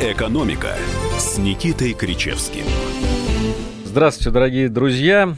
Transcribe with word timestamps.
«Экономика» 0.00 0.76
с 1.18 1.38
Никитой 1.38 1.92
Кричевским. 1.92 2.62
Здравствуйте, 3.84 4.30
дорогие 4.30 4.68
друзья. 4.68 5.34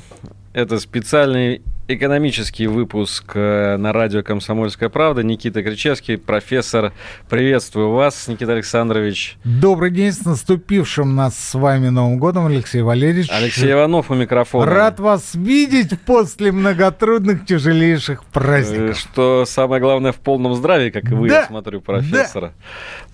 Это 0.53 0.79
специальный 0.79 1.62
экономический 1.95 2.66
выпуск 2.66 3.32
э, 3.34 3.76
на 3.76 3.92
радио 3.92 4.22
«Комсомольская 4.22 4.88
правда». 4.88 5.22
Никита 5.22 5.62
Кричевский, 5.62 6.19
профессор. 6.19 6.92
Приветствую 7.28 7.90
вас, 7.90 8.28
Никита 8.28 8.53
Александрович. 8.53 9.37
Добрый 9.44 9.90
день 9.90 10.12
с 10.12 10.24
наступившим 10.24 11.16
нас 11.16 11.37
с 11.37 11.54
вами 11.54 11.88
Новым 11.88 12.19
годом, 12.19 12.47
Алексей 12.47 12.83
Валерьевич. 12.83 13.29
Алексей 13.30 13.72
Иванов 13.72 14.11
у 14.11 14.15
микрофона. 14.15 14.66
Рад 14.66 15.01
вас 15.01 15.34
видеть 15.34 16.01
после 16.02 16.52
многотрудных, 16.52 17.45
тяжелейших 17.45 18.25
праздников. 18.25 18.97
Э, 18.97 18.98
что 18.98 19.45
самое 19.45 19.80
главное, 19.80 20.12
в 20.12 20.19
полном 20.20 20.55
здравии, 20.55 20.91
как 20.91 21.11
и 21.11 21.15
вы, 21.15 21.29
да, 21.29 21.41
я 21.41 21.47
смотрю, 21.47 21.80
профессора. 21.80 22.47
Да. 22.47 22.52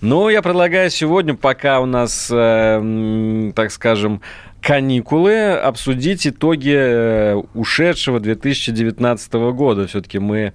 Ну, 0.01 0.29
я 0.29 0.41
предлагаю 0.41 0.89
сегодня, 0.89 1.33
пока 1.33 1.79
у 1.79 1.85
нас, 1.85 2.29
э, 2.31 3.51
так 3.55 3.71
скажем, 3.71 4.21
каникулы, 4.61 5.51
обсудить 5.51 6.27
итоги 6.27 6.75
э, 6.75 7.35
ушедшего 7.53 8.19
2019 8.19 9.33
года. 9.53 9.87
Все-таки 9.87 10.19
мы 10.19 10.53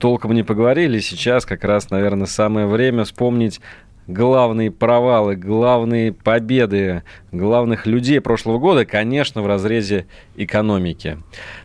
толком 0.00 0.34
не 0.34 0.42
поговорили. 0.42 1.00
Сейчас 1.00 1.46
как 1.46 1.64
раз, 1.64 1.90
наверное, 1.90 2.26
самое 2.26 2.66
время 2.66 3.04
вспомнить 3.04 3.60
главные 4.06 4.70
провалы, 4.70 5.34
главные 5.34 6.12
победы 6.12 7.04
главных 7.32 7.86
людей 7.86 8.20
прошлого 8.20 8.58
года, 8.58 8.84
конечно, 8.84 9.40
в 9.40 9.46
разрезе 9.46 10.06
экономики. 10.36 11.18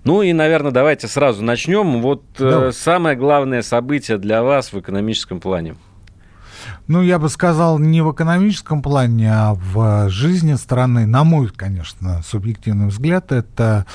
Ну 0.06 0.22
и, 0.22 0.32
наверное, 0.32 0.72
давайте 0.72 1.08
сразу 1.08 1.44
начнем. 1.44 2.02
Вот 2.02 2.24
да. 2.38 2.72
самое 2.72 3.18
главное 3.18 3.62
событие 3.62 4.18
для 4.18 4.42
вас 4.42 4.72
в 4.72 4.80
экономическом 4.80 5.40
плане– 5.40 5.76
ну, 6.90 7.04
я 7.04 7.20
бы 7.20 7.30
сказал, 7.30 7.78
не 7.78 8.02
в 8.02 8.12
экономическом 8.12 8.82
плане, 8.82 9.32
а 9.32 9.54
в 9.54 10.10
жизни 10.10 10.56
страны, 10.56 11.06
на 11.06 11.24
мой, 11.24 11.48
конечно, 11.50 12.24
субъективный 12.24 12.88
взгляд, 12.88 13.32
это, 13.32 13.86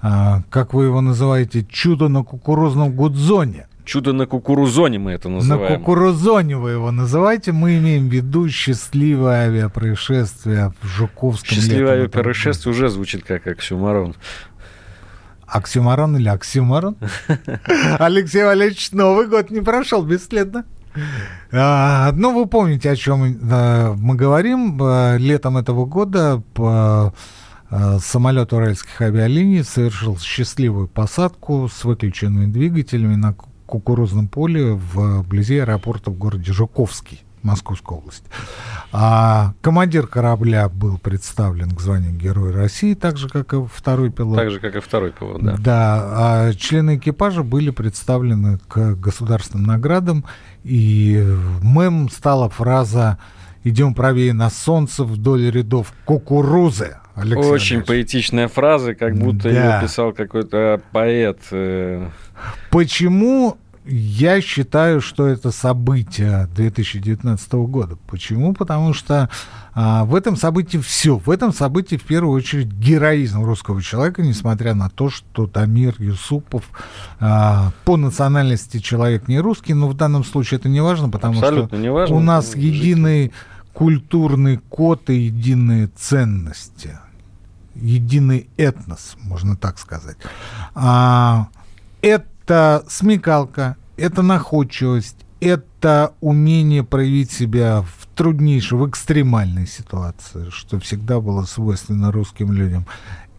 а, 0.00 0.40
как 0.48 0.72
вы 0.72 0.84
его 0.86 1.02
называете, 1.02 1.66
чудо 1.70 2.08
на 2.08 2.24
кукурузном 2.24 2.92
гудзоне. 2.92 3.66
Чудо 3.84 4.14
на 4.14 4.24
кукурузоне 4.24 4.98
мы 4.98 5.12
это 5.12 5.28
называем. 5.28 5.72
На 5.72 5.78
кукурузоне 5.78 6.56
вы 6.56 6.70
его 6.70 6.90
называете. 6.90 7.52
Мы 7.52 7.76
имеем 7.76 8.08
в 8.08 8.12
виду 8.12 8.48
счастливое 8.48 9.48
авиапроисшествие 9.48 10.72
в 10.80 10.86
Жуковском. 10.86 11.56
Счастливое 11.56 11.92
авиапроисшествие 11.92 12.72
уже 12.72 12.88
звучит 12.88 13.22
как 13.22 13.46
оксюмарон. 13.46 14.16
Оксюмарон 15.46 16.16
или 16.16 16.28
оксюмарон? 16.28 16.96
Алексей 17.98 18.44
Валерьевич, 18.44 18.92
Новый 18.92 19.26
год 19.26 19.50
не 19.50 19.60
прошел 19.60 20.02
бесследно. 20.02 20.64
А, 21.52 22.12
ну, 22.12 22.38
вы 22.38 22.46
помните, 22.46 22.90
о 22.90 22.96
чем 22.96 23.20
мы 23.20 24.16
говорим. 24.16 24.78
А, 24.82 25.16
летом 25.16 25.56
этого 25.56 25.86
года 25.86 26.42
по 26.54 27.14
а, 27.70 27.98
самолет 27.98 28.52
уральских 28.52 29.00
авиалиний 29.00 29.62
совершил 29.62 30.18
счастливую 30.18 30.88
посадку 30.88 31.68
с 31.68 31.84
выключенными 31.84 32.46
двигателями 32.46 33.14
на 33.14 33.34
кукурузном 33.66 34.28
поле 34.28 34.72
вблизи 34.72 35.58
аэропорта 35.58 36.10
в 36.10 36.18
городе 36.18 36.52
Жуковский. 36.52 37.22
Московской 37.42 37.96
области. 37.96 38.24
А 38.92 39.54
командир 39.62 40.06
корабля 40.06 40.68
был 40.68 40.98
представлен 40.98 41.70
к 41.70 41.80
званию 41.80 42.12
Героя 42.12 42.52
России, 42.52 42.94
так 42.94 43.16
же, 43.16 43.28
как 43.28 43.54
и 43.54 43.64
второй 43.72 44.10
пилот. 44.10 44.36
Так 44.36 44.50
же, 44.50 44.60
как 44.60 44.76
и 44.76 44.80
второй 44.80 45.10
пилот, 45.10 45.42
да. 45.42 45.56
Да, 45.58 46.02
а 46.12 46.52
члены 46.52 46.96
экипажа 46.96 47.42
были 47.42 47.70
представлены 47.70 48.58
к 48.68 48.94
государственным 48.96 49.66
наградам, 49.66 50.24
и 50.64 51.24
мем 51.62 52.08
стала 52.10 52.48
фраза 52.48 53.18
«Идем 53.62 53.94
правее 53.94 54.32
на 54.32 54.50
солнце 54.50 55.04
вдоль 55.04 55.50
рядов 55.50 55.92
кукурузы». 56.04 56.96
Алексей 57.14 57.50
Очень 57.50 57.82
поэтичная 57.82 58.48
фраза, 58.48 58.94
как 58.94 59.16
будто 59.16 59.44
да. 59.44 59.76
ее 59.76 59.82
писал 59.82 60.12
какой-то 60.12 60.80
поэт. 60.92 61.38
Э. 61.50 62.08
Почему 62.70 63.58
я 63.84 64.40
считаю, 64.40 65.00
что 65.00 65.26
это 65.26 65.50
событие 65.50 66.48
2019 66.54 67.52
года. 67.52 67.96
Почему? 68.08 68.54
Потому 68.54 68.92
что 68.92 69.28
а, 69.74 70.04
в 70.04 70.14
этом 70.14 70.36
событии 70.36 70.78
все. 70.78 71.18
В 71.18 71.30
этом 71.30 71.52
событии 71.52 71.96
в 71.96 72.04
первую 72.04 72.36
очередь 72.36 72.68
героизм 72.68 73.44
русского 73.44 73.82
человека, 73.82 74.22
несмотря 74.22 74.74
на 74.74 74.90
то, 74.90 75.10
что 75.10 75.46
Тамир 75.46 75.94
Юсупов 75.98 76.64
а, 77.18 77.72
по 77.84 77.96
национальности 77.96 78.78
человек 78.78 79.28
не 79.28 79.40
русский, 79.40 79.74
но 79.74 79.88
в 79.88 79.94
данном 79.94 80.24
случае 80.24 80.58
это 80.58 80.68
не 80.68 80.80
важно, 80.80 81.08
потому 81.08 81.38
Абсолютно 81.38 81.78
что 81.78 81.92
важно. 81.92 82.16
у 82.16 82.20
нас 82.20 82.54
единый 82.54 83.32
культурный 83.72 84.58
код 84.68 85.08
и 85.10 85.14
единые 85.14 85.86
ценности, 85.88 86.98
единый 87.74 88.48
этнос, 88.56 89.16
можно 89.20 89.56
так 89.56 89.78
сказать. 89.78 90.16
А, 90.74 91.48
это 92.02 92.84
смекалка, 92.88 93.76
это 93.96 94.22
находчивость, 94.22 95.16
это 95.40 95.64
умение 96.20 96.84
проявить 96.84 97.30
себя 97.32 97.82
в 97.82 98.06
труднейшей, 98.16 98.78
в 98.78 98.88
экстремальной 98.88 99.66
ситуации, 99.66 100.50
что 100.50 100.78
всегда 100.80 101.20
было 101.20 101.44
свойственно 101.44 102.12
русским 102.12 102.52
людям. 102.52 102.86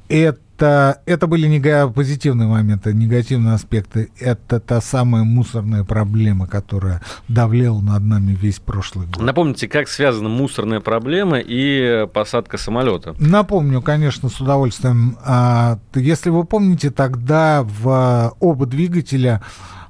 Это, 0.10 1.02
это 1.06 1.26
были 1.26 1.48
нега- 1.48 1.90
позитивные 1.90 2.48
моменты, 2.48 2.94
негативные 2.94 3.54
аспекты. 3.54 4.10
Это 4.20 4.60
та 4.60 4.82
самая 4.82 5.24
мусорная 5.24 5.86
проблема, 5.86 6.48
которая 6.48 7.02
давлела 7.30 7.80
над 7.80 8.04
нами 8.04 8.34
весь 8.34 8.60
прошлый 8.60 9.08
год. 9.08 9.24
Напомните, 9.24 9.70
как 9.70 9.88
связана 9.88 10.28
мусорная 10.28 10.82
проблема 10.82 11.38
и 11.40 12.08
посадка 12.14 12.58
самолета? 12.58 13.16
Напомню, 13.20 13.82
конечно, 13.82 14.28
с 14.28 14.42
удовольствием. 14.42 15.18
А, 15.24 15.80
если 15.96 16.30
вы 16.30 16.44
помните, 16.44 16.92
тогда 16.92 17.64
в 17.64 18.36
оба 18.42 18.66
двигателя 18.66 19.42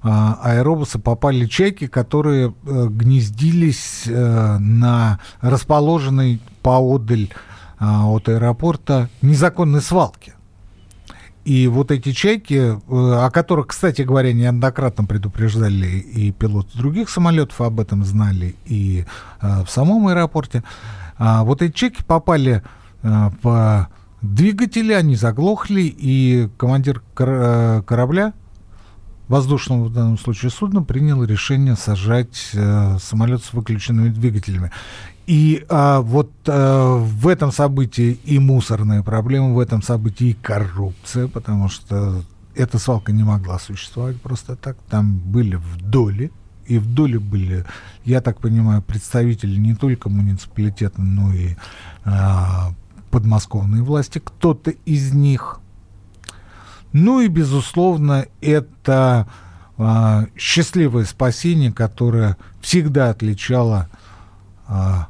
аэробуса 0.04 1.00
попали 1.00 1.46
чайки, 1.46 1.88
которые 1.88 2.54
э, 2.66 2.88
гнездились 2.90 4.04
э, 4.08 4.58
на 4.58 5.20
расположенной 5.42 6.42
поодаль 6.64 7.30
а, 7.80 8.08
от 8.08 8.30
аэропорта 8.30 9.10
незаконной 9.22 9.82
свалке. 9.82 10.36
И 11.46 11.68
вот 11.68 11.92
эти 11.92 12.14
чайки, 12.14 12.54
э, 12.54 12.78
о 12.88 13.30
которых, 13.32 13.68
кстати 13.68 14.02
говоря, 14.02 14.34
неоднократно 14.34 15.06
предупреждали 15.06 15.88
и 15.88 16.32
пилоты 16.32 16.78
других 16.78 17.10
самолетов 17.10 17.62
об 17.62 17.80
этом 17.80 18.04
знали, 18.04 18.56
и 18.66 19.06
в 19.40 19.68
самом 19.68 20.08
аэропорте, 20.08 20.64
а, 21.18 21.44
вот 21.44 21.62
эти 21.62 21.74
чайки 21.74 22.04
попали 22.04 22.64
в 23.04 23.88
двигатели, 24.22 24.94
они 24.94 25.16
заглохли, 25.16 25.82
и 25.82 26.50
командир 26.58 27.02
корабля 27.16 28.34
воздушного 29.32 29.86
в 29.86 29.94
данном 29.94 30.18
случае 30.18 30.52
судна 30.52 30.84
приняло 30.84 31.24
решение 31.24 31.78
сажать 31.78 32.52
э, 32.54 32.98
самолет 33.02 33.42
с 33.42 33.54
выключенными 33.54 34.10
двигателями. 34.10 34.72
И 35.26 35.66
а, 35.70 36.02
вот 36.02 36.30
а, 36.48 36.98
в 36.98 37.28
этом 37.28 37.54
событии 37.54 38.20
и 38.26 38.40
мусорные 38.40 39.04
проблемы, 39.04 39.56
в 39.56 39.60
этом 39.60 39.82
событии 39.82 40.32
и 40.32 40.34
коррупция, 40.34 41.30
потому 41.30 41.70
что 41.70 42.24
эта 42.56 42.78
свалка 42.78 43.14
не 43.14 43.24
могла 43.24 43.58
существовать 43.58 44.20
просто 44.22 44.58
так. 44.58 44.76
Там 44.90 45.18
были 45.20 45.56
в 45.56 45.78
доле, 45.78 46.32
и 46.66 46.78
в 46.80 46.94
доле 46.94 47.20
были, 47.20 47.66
я 48.04 48.20
так 48.20 48.42
понимаю, 48.42 48.82
представители 48.82 49.58
не 49.58 49.76
только 49.76 50.10
муниципалитета, 50.10 51.02
но 51.02 51.34
и 51.34 51.56
а, 52.04 52.74
подмосковные 53.12 53.84
власти. 53.84 54.20
Кто-то 54.20 54.72
из 54.72 55.14
них 55.14 55.62
ну 56.94 57.22
и, 57.22 57.28
безусловно, 57.28 58.26
это 58.42 59.28
а, 59.78 60.26
счастливое 60.38 61.06
спасение, 61.06 61.72
которое 61.72 62.38
всегда 62.62 63.10
отличало 63.10 63.88
а, 64.68 65.08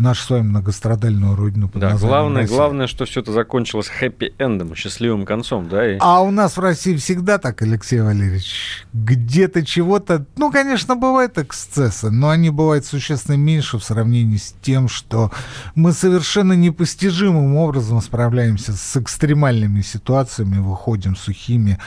нашу 0.00 0.24
с 0.24 0.30
вами 0.30 0.42
многострадальную 0.42 1.36
родину 1.36 1.68
под 1.68 1.80
да, 1.80 1.96
главное, 1.96 2.42
Россия. 2.42 2.56
главное, 2.56 2.86
что 2.86 3.04
все 3.04 3.20
это 3.20 3.32
закончилось 3.32 3.88
хэппи-эндом, 3.88 4.74
счастливым 4.74 5.24
концом, 5.24 5.68
да? 5.68 5.94
И... 5.94 5.98
А 6.00 6.20
у 6.22 6.30
нас 6.30 6.56
в 6.56 6.60
России 6.60 6.96
всегда 6.96 7.38
так, 7.38 7.62
Алексей 7.62 8.00
Валерьевич. 8.00 8.86
Где-то 8.92 9.64
чего-то... 9.64 10.26
Ну, 10.36 10.50
конечно, 10.50 10.96
бывают 10.96 11.38
эксцессы, 11.38 12.10
но 12.10 12.30
они 12.30 12.50
бывают 12.50 12.86
существенно 12.86 13.36
меньше 13.36 13.78
в 13.78 13.84
сравнении 13.84 14.38
с 14.38 14.54
тем, 14.62 14.88
что 14.88 15.30
мы 15.74 15.92
совершенно 15.92 16.54
непостижимым 16.54 17.56
образом 17.56 18.00
справляемся 18.00 18.72
с 18.72 18.96
экстремальными 18.96 19.82
ситуациями, 19.82 20.58
выходим 20.58 21.16
сухими, 21.16 21.78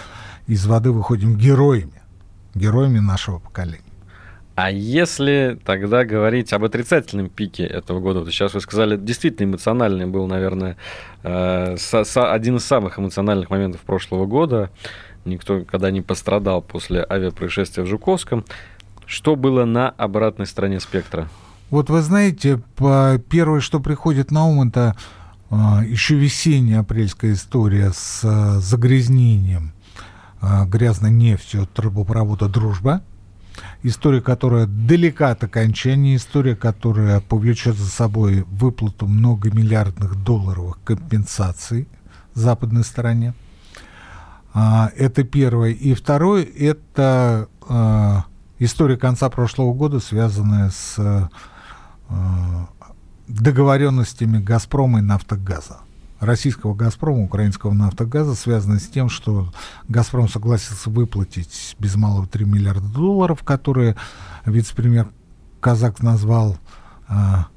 из 0.48 0.66
воды 0.66 0.92
выходим 0.92 1.36
героями, 1.36 2.02
героями 2.54 3.00
нашего 3.00 3.40
поколения. 3.40 3.82
А 4.56 4.70
если 4.70 5.60
тогда 5.66 6.06
говорить 6.06 6.54
об 6.54 6.64
отрицательном 6.64 7.30
пике 7.30 7.64
этого 7.64 8.00
года, 8.00 8.20
вот 8.20 8.30
сейчас 8.30 8.54
вы 8.54 8.62
сказали, 8.62 8.98
действительно 8.98 9.50
эмоциональный 9.50 10.06
был, 10.06 10.28
наверное, 10.28 10.78
э, 11.24 11.76
один 12.16 12.58
из 12.58 12.66
самых 12.66 13.00
эмоциональных 13.00 13.50
моментов 13.50 13.82
прошлого 13.82 14.28
года. 14.28 14.70
Никто 15.26 15.64
когда 15.64 15.90
не 15.90 16.02
пострадал 16.02 16.62
после 16.62 17.04
авиапроисшествия 17.10 17.84
в 17.84 17.88
Жуковском. 17.88 18.46
Что 19.08 19.36
было 19.36 19.66
на 19.66 19.90
обратной 19.90 20.46
стороне 20.46 20.80
спектра? 20.80 21.30
Вот 21.72 21.90
вы 21.90 22.02
знаете, 22.02 22.62
первое, 23.30 23.60
что 23.60 23.80
приходит 23.80 24.30
на 24.30 24.46
ум, 24.46 24.68
это 24.68 24.96
а, 25.50 25.84
еще 25.84 26.16
весенняя 26.16 26.82
апрельская 26.82 27.34
история 27.34 27.92
с 27.92 28.22
а, 28.24 28.60
загрязнением 28.60 29.74
грязной 30.68 31.10
нефтью 31.10 31.68
трубопровода 31.74 32.50
«Дружба». 32.50 33.02
История, 33.86 34.22
которая 34.22 34.66
далека 34.66 35.32
от 35.32 35.44
окончания, 35.44 36.16
история, 36.16 36.56
которая 36.56 37.20
повлечет 37.20 37.76
за 37.76 37.90
собой 37.90 38.44
выплату 38.44 39.08
многомиллиардных 39.08 40.24
долларовых 40.24 40.80
компенсаций 40.86 41.90
западной 42.34 42.86
стороне. 42.86 43.34
Это 44.54 45.24
первое. 45.26 45.72
И 45.72 45.94
второе, 45.96 46.44
это 46.44 47.50
история 48.60 48.96
конца 48.96 49.30
прошлого 49.30 49.74
года, 49.74 50.00
связанная 50.00 50.70
с 50.70 51.30
договоренностями 53.28 54.38
«Газпрома» 54.40 55.00
и 55.00 55.02
«Нафтогаза». 55.02 55.80
Российского 56.26 56.74
«Газпрома», 56.74 57.24
украинского 57.24 57.74
«Нафтогаза» 57.74 58.36
связаны 58.36 58.80
с 58.80 58.88
тем, 58.88 59.10
что 59.10 59.52
«Газпром» 59.88 60.28
согласился 60.28 60.90
выплатить 60.90 61.76
без 61.80 61.96
малого 61.96 62.28
3 62.28 62.46
миллиарда 62.46 62.88
долларов, 62.88 63.44
которые 63.44 63.96
вице-премьер 64.46 65.10
Казак 65.60 66.02
назвал 66.02 66.58
а, 67.08 67.48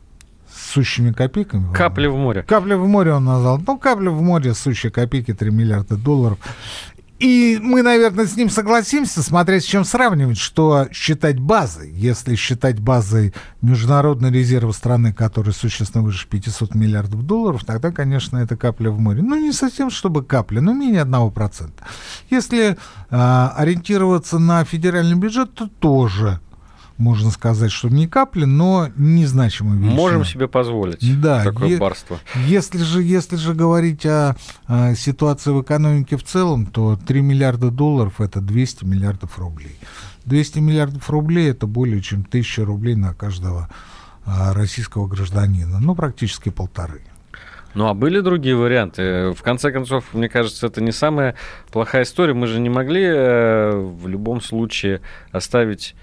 сущими 0.52 1.12
копейками. 1.12 1.72
Капли 1.72 2.06
в 2.06 2.16
море. 2.16 2.42
Капли 2.42 2.74
в 2.74 2.86
море 2.86 3.12
он 3.12 3.24
назвал. 3.24 3.60
Ну, 3.66 3.78
капли 3.78 4.08
в 4.08 4.20
море, 4.22 4.54
сущие 4.54 4.92
копейки, 4.92 5.34
3 5.34 5.50
миллиарда 5.50 5.96
долларов. 5.96 6.38
И 7.18 7.58
мы, 7.62 7.82
наверное, 7.82 8.26
с 8.26 8.36
ним 8.36 8.50
согласимся, 8.50 9.22
смотря 9.22 9.58
с 9.58 9.64
чем 9.64 9.84
сравнивать, 9.84 10.36
что 10.36 10.86
считать 10.92 11.38
базой. 11.38 11.90
Если 11.90 12.34
считать 12.34 12.78
базой 12.78 13.32
международный 13.62 14.30
резерв 14.30 14.74
страны, 14.76 15.14
который 15.14 15.54
существенно 15.54 16.04
выше 16.04 16.28
500 16.28 16.74
миллиардов 16.74 17.22
долларов, 17.22 17.64
тогда, 17.64 17.90
конечно, 17.90 18.36
это 18.36 18.56
капля 18.56 18.90
в 18.90 19.00
море. 19.00 19.22
Ну, 19.22 19.36
не 19.36 19.52
совсем, 19.52 19.90
чтобы 19.90 20.24
капля, 20.24 20.60
но 20.60 20.74
менее 20.74 21.04
1%. 21.04 21.70
Если 22.28 22.76
э, 22.76 22.76
ориентироваться 23.10 24.38
на 24.38 24.64
федеральный 24.64 25.16
бюджет, 25.16 25.54
то 25.54 25.68
тоже 25.68 26.40
можно 26.98 27.30
сказать, 27.30 27.70
что 27.70 27.88
не 27.88 28.08
капли, 28.08 28.44
но 28.44 28.88
незначимая 28.96 29.76
величина. 29.76 29.94
Можем 29.94 30.24
себе 30.24 30.48
позволить 30.48 31.20
да, 31.20 31.44
такое 31.44 31.68
е- 31.70 31.76
барство. 31.76 32.18
Если 32.46 32.78
же, 32.78 33.02
если 33.02 33.36
же 33.36 33.54
говорить 33.54 34.06
о, 34.06 34.36
о 34.66 34.94
ситуации 34.94 35.50
в 35.50 35.62
экономике 35.62 36.16
в 36.16 36.24
целом, 36.24 36.66
то 36.66 36.96
3 36.96 37.20
миллиарда 37.20 37.70
долларов– 37.70 38.14
это 38.20 38.40
200 38.40 38.84
миллиардов 38.84 39.38
рублей. 39.38 39.78
200 40.24 40.58
миллиардов 40.58 41.08
рублей– 41.10 41.50
это 41.50 41.66
более 41.66 42.00
чем 42.00 42.20
1000 42.20 42.64
рублей 42.64 42.94
на 42.96 43.14
каждого 43.14 43.68
а, 44.24 44.52
российского 44.54 45.06
гражданина. 45.06 45.78
Ну, 45.80 45.94
практически 45.94 46.48
полторы. 46.48 47.02
Ну 47.76 47.88
а 47.88 47.92
были 47.94 48.20
другие 48.20 48.56
варианты? 48.56 49.32
В 49.32 49.42
конце 49.42 49.70
концов, 49.70 50.14
мне 50.14 50.30
кажется, 50.30 50.66
это 50.66 50.80
не 50.80 50.92
самая 50.92 51.34
плохая 51.70 52.04
история. 52.04 52.32
Мы 52.32 52.46
же 52.46 52.58
не 52.58 52.70
могли 52.70 53.04
э, 53.04 53.70
в 53.76 54.08
любом 54.08 54.40
случае 54.40 55.02
оставить 55.30 55.94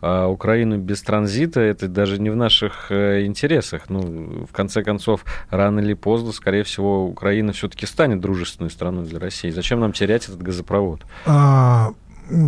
а 0.00 0.28
Украину 0.28 0.78
без 0.78 1.02
транзита, 1.02 1.60
это 1.60 1.88
даже 1.88 2.20
не 2.20 2.30
в 2.30 2.36
наших 2.36 2.90
э, 2.90 3.24
интересах. 3.24 3.82
Ну, 3.88 4.46
в 4.48 4.52
конце 4.52 4.84
концов, 4.84 5.24
рано 5.50 5.80
или 5.80 5.94
поздно, 5.94 6.32
скорее 6.32 6.62
всего, 6.62 7.06
Украина 7.06 7.52
все-таки 7.52 7.84
станет 7.86 8.20
дружественной 8.20 8.70
страной 8.70 9.06
для 9.06 9.18
России. 9.18 9.50
Зачем 9.50 9.80
нам 9.80 9.92
терять 9.92 10.28
этот 10.28 10.40
газопровод? 10.40 11.04
А, 11.26 11.92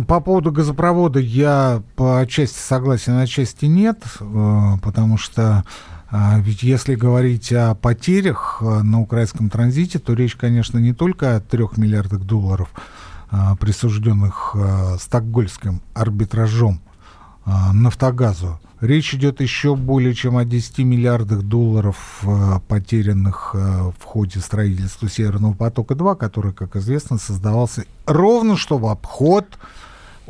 по 0.07 0.21
поводу 0.21 0.51
газопровода 0.51 1.19
я 1.19 1.83
по 1.97 2.25
части 2.27 2.57
согласен, 2.57 3.17
а 3.17 3.27
части 3.27 3.65
нет, 3.65 4.01
э, 4.21 4.71
потому 4.81 5.17
что 5.17 5.65
а, 6.09 6.39
ведь 6.39 6.63
если 6.63 6.95
говорить 6.95 7.51
о 7.51 7.75
потерях 7.75 8.59
э, 8.61 8.81
на 8.81 9.01
украинском 9.01 9.49
транзите, 9.49 9.99
то 9.99 10.13
речь, 10.13 10.37
конечно, 10.37 10.77
не 10.77 10.93
только 10.93 11.35
о 11.35 11.41
трех 11.41 11.77
миллиардах 11.77 12.21
долларов, 12.21 12.69
присужденных 13.61 14.57
стокгольским 14.99 15.81
арбитражом 15.93 16.81
а, 16.83 16.90
Нафтогазу. 17.45 18.59
Речь 18.81 19.13
идет 19.13 19.41
еще 19.41 19.75
более 19.75 20.15
чем 20.15 20.37
о 20.37 20.43
10 20.43 20.79
миллиардах 20.79 21.43
долларов, 21.43 22.23
а, 22.23 22.59
потерянных 22.67 23.51
а, 23.53 23.91
в 23.91 24.03
ходе 24.03 24.39
строительства 24.39 25.07
Северного 25.07 25.53
потока-2, 25.53 26.15
который, 26.15 26.51
как 26.51 26.75
известно, 26.75 27.19
создавался 27.19 27.85
ровно 28.07 28.57
что 28.57 28.79
в 28.79 28.87
обход 28.87 29.45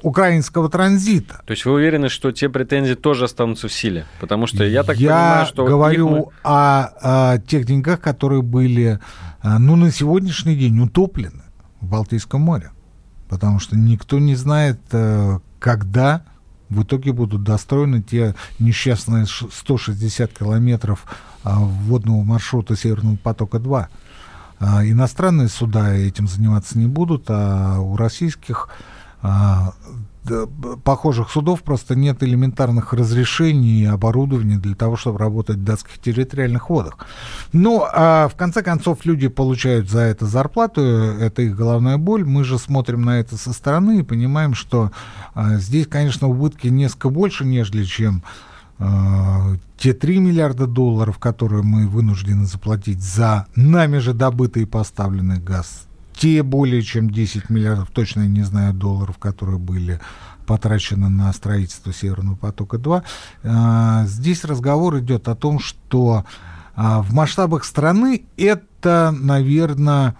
украинского 0.01 0.69
транзита. 0.69 1.41
То 1.45 1.51
есть 1.51 1.63
вы 1.63 1.73
уверены, 1.73 2.09
что 2.09 2.33
те 2.33 2.49
претензии 2.49 2.95
тоже 2.95 3.25
останутся 3.25 3.69
в 3.69 3.73
силе? 3.73 4.05
Потому 4.19 4.47
что 4.47 4.65
я 4.65 4.83
так 4.83 4.97
я 4.97 5.09
понимаю, 5.09 5.45
что... 5.45 5.63
Я 5.63 5.69
говорю 5.69 6.09
мы... 6.09 6.25
о, 6.43 7.33
о 7.33 7.37
тех 7.39 7.65
деньгах, 7.65 8.01
которые 8.01 8.41
были, 8.41 8.99
ну, 9.43 9.77
на 9.77 9.91
сегодняшний 9.91 10.57
день 10.57 10.77
утоплены 10.79 11.43
в 11.79 11.87
Балтийском 11.87 12.41
море. 12.41 12.71
Потому 13.29 13.59
что 13.59 13.77
никто 13.77 14.19
не 14.19 14.35
знает, 14.35 14.79
когда 15.59 16.23
в 16.71 16.83
итоге 16.83 17.11
будут 17.11 17.43
достроены 17.43 18.01
те 18.01 18.33
несчастные 18.57 19.25
160 19.27 20.31
километров 20.31 21.05
а, 21.43 21.59
водного 21.59 22.23
маршрута 22.23 22.75
Северного 22.75 23.17
потока-2. 23.17 23.87
А, 24.59 24.85
иностранные 24.87 25.49
суда 25.49 25.93
этим 25.93 26.27
заниматься 26.27 26.79
не 26.79 26.87
будут, 26.87 27.25
а 27.27 27.79
у 27.79 27.97
российских 27.97 28.69
а, 29.21 29.73
похожих 30.83 31.31
судов 31.31 31.63
просто 31.63 31.95
нет 31.95 32.21
элементарных 32.21 32.93
разрешений 32.93 33.81
и 33.81 33.85
оборудования 33.85 34.57
для 34.57 34.75
того, 34.75 34.95
чтобы 34.95 35.17
работать 35.17 35.57
в 35.57 35.63
датских 35.63 35.99
территориальных 35.99 36.69
водах. 36.69 36.99
Но 37.53 37.87
а, 37.91 38.27
в 38.27 38.35
конце 38.35 38.61
концов 38.61 39.05
люди 39.05 39.27
получают 39.27 39.89
за 39.89 40.01
это 40.01 40.25
зарплату, 40.25 40.81
это 40.81 41.41
их 41.41 41.55
головная 41.55 41.97
боль. 41.97 42.23
Мы 42.23 42.43
же 42.43 42.59
смотрим 42.59 43.01
на 43.01 43.19
это 43.19 43.37
со 43.37 43.51
стороны 43.51 43.99
и 43.99 44.03
понимаем, 44.03 44.53
что 44.53 44.91
а, 45.33 45.55
здесь, 45.55 45.87
конечно, 45.87 46.27
убытки 46.27 46.67
несколько 46.67 47.09
больше, 47.09 47.43
нежели 47.43 47.83
чем 47.83 48.23
а, 48.77 49.55
те 49.77 49.93
3 49.93 50.19
миллиарда 50.19 50.67
долларов, 50.67 51.17
которые 51.17 51.63
мы 51.63 51.87
вынуждены 51.87 52.45
заплатить 52.45 53.03
за 53.03 53.47
нами 53.55 53.97
же 53.97 54.13
добытый 54.13 54.63
и 54.63 54.65
поставленный 54.65 55.39
газ 55.39 55.87
те 56.15 56.43
более 56.43 56.81
чем 56.81 57.09
10 57.09 57.49
миллиардов, 57.49 57.89
точно 57.91 58.21
я 58.21 58.27
не 58.27 58.43
знаю, 58.43 58.73
долларов, 58.73 59.17
которые 59.17 59.59
были 59.59 59.99
потрачены 60.45 61.09
на 61.09 61.31
строительство 61.33 61.93
Северного 61.93 62.35
потока-2. 62.35 63.03
А, 63.43 64.05
здесь 64.05 64.43
разговор 64.43 64.99
идет 64.99 65.27
о 65.27 65.35
том, 65.35 65.59
что 65.59 66.25
а, 66.75 67.01
в 67.01 67.13
масштабах 67.13 67.63
страны 67.63 68.25
это, 68.37 69.15
наверное, 69.17 70.15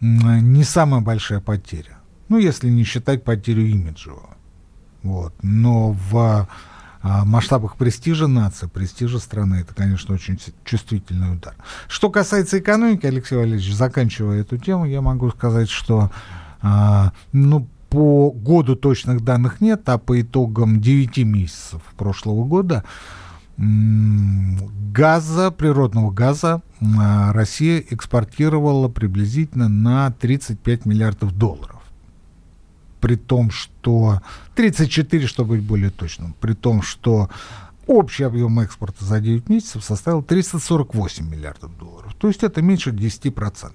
не 0.00 0.64
самая 0.64 1.00
большая 1.00 1.40
потеря. 1.40 1.98
Ну, 2.28 2.38
если 2.38 2.68
не 2.68 2.84
считать 2.84 3.24
потерю 3.24 3.66
имиджевого. 3.66 4.36
Вот. 5.02 5.34
Но 5.42 5.92
в 5.92 6.48
масштабах 7.02 7.76
престижа 7.76 8.26
нации, 8.26 8.66
престижа 8.66 9.18
страны, 9.18 9.56
это, 9.56 9.74
конечно, 9.74 10.14
очень 10.14 10.38
чувствительный 10.64 11.32
удар. 11.32 11.54
Что 11.88 12.10
касается 12.10 12.58
экономики, 12.58 13.06
Алексей 13.06 13.36
Валерьевич, 13.36 13.74
заканчивая 13.74 14.40
эту 14.40 14.58
тему, 14.58 14.84
я 14.84 15.00
могу 15.00 15.30
сказать, 15.30 15.70
что 15.70 16.10
а, 16.60 17.12
ну, 17.32 17.68
по 17.88 18.30
году 18.30 18.76
точных 18.76 19.24
данных 19.24 19.60
нет, 19.60 19.88
а 19.88 19.98
по 19.98 20.20
итогам 20.20 20.80
9 20.80 21.18
месяцев 21.18 21.82
прошлого 21.96 22.44
года 22.44 22.84
газа, 23.56 25.50
природного 25.50 26.12
газа 26.12 26.62
а, 26.80 27.32
Россия 27.32 27.82
экспортировала 27.90 28.88
приблизительно 28.88 29.68
на 29.68 30.12
35 30.12 30.86
миллиардов 30.86 31.36
долларов 31.36 31.77
при 33.00 33.16
том, 33.16 33.50
что 33.50 34.20
34, 34.54 35.26
чтобы 35.26 35.56
быть 35.56 35.64
более 35.64 35.90
точным, 35.90 36.34
при 36.40 36.54
том, 36.54 36.82
что 36.82 37.30
общий 37.86 38.24
объем 38.24 38.60
экспорта 38.60 39.04
за 39.04 39.20
9 39.20 39.48
месяцев 39.48 39.84
составил 39.84 40.22
348 40.22 41.28
миллиардов 41.28 41.76
долларов. 41.78 42.14
То 42.18 42.28
есть 42.28 42.42
это 42.44 42.62
меньше 42.62 42.90
10%. 42.90 43.72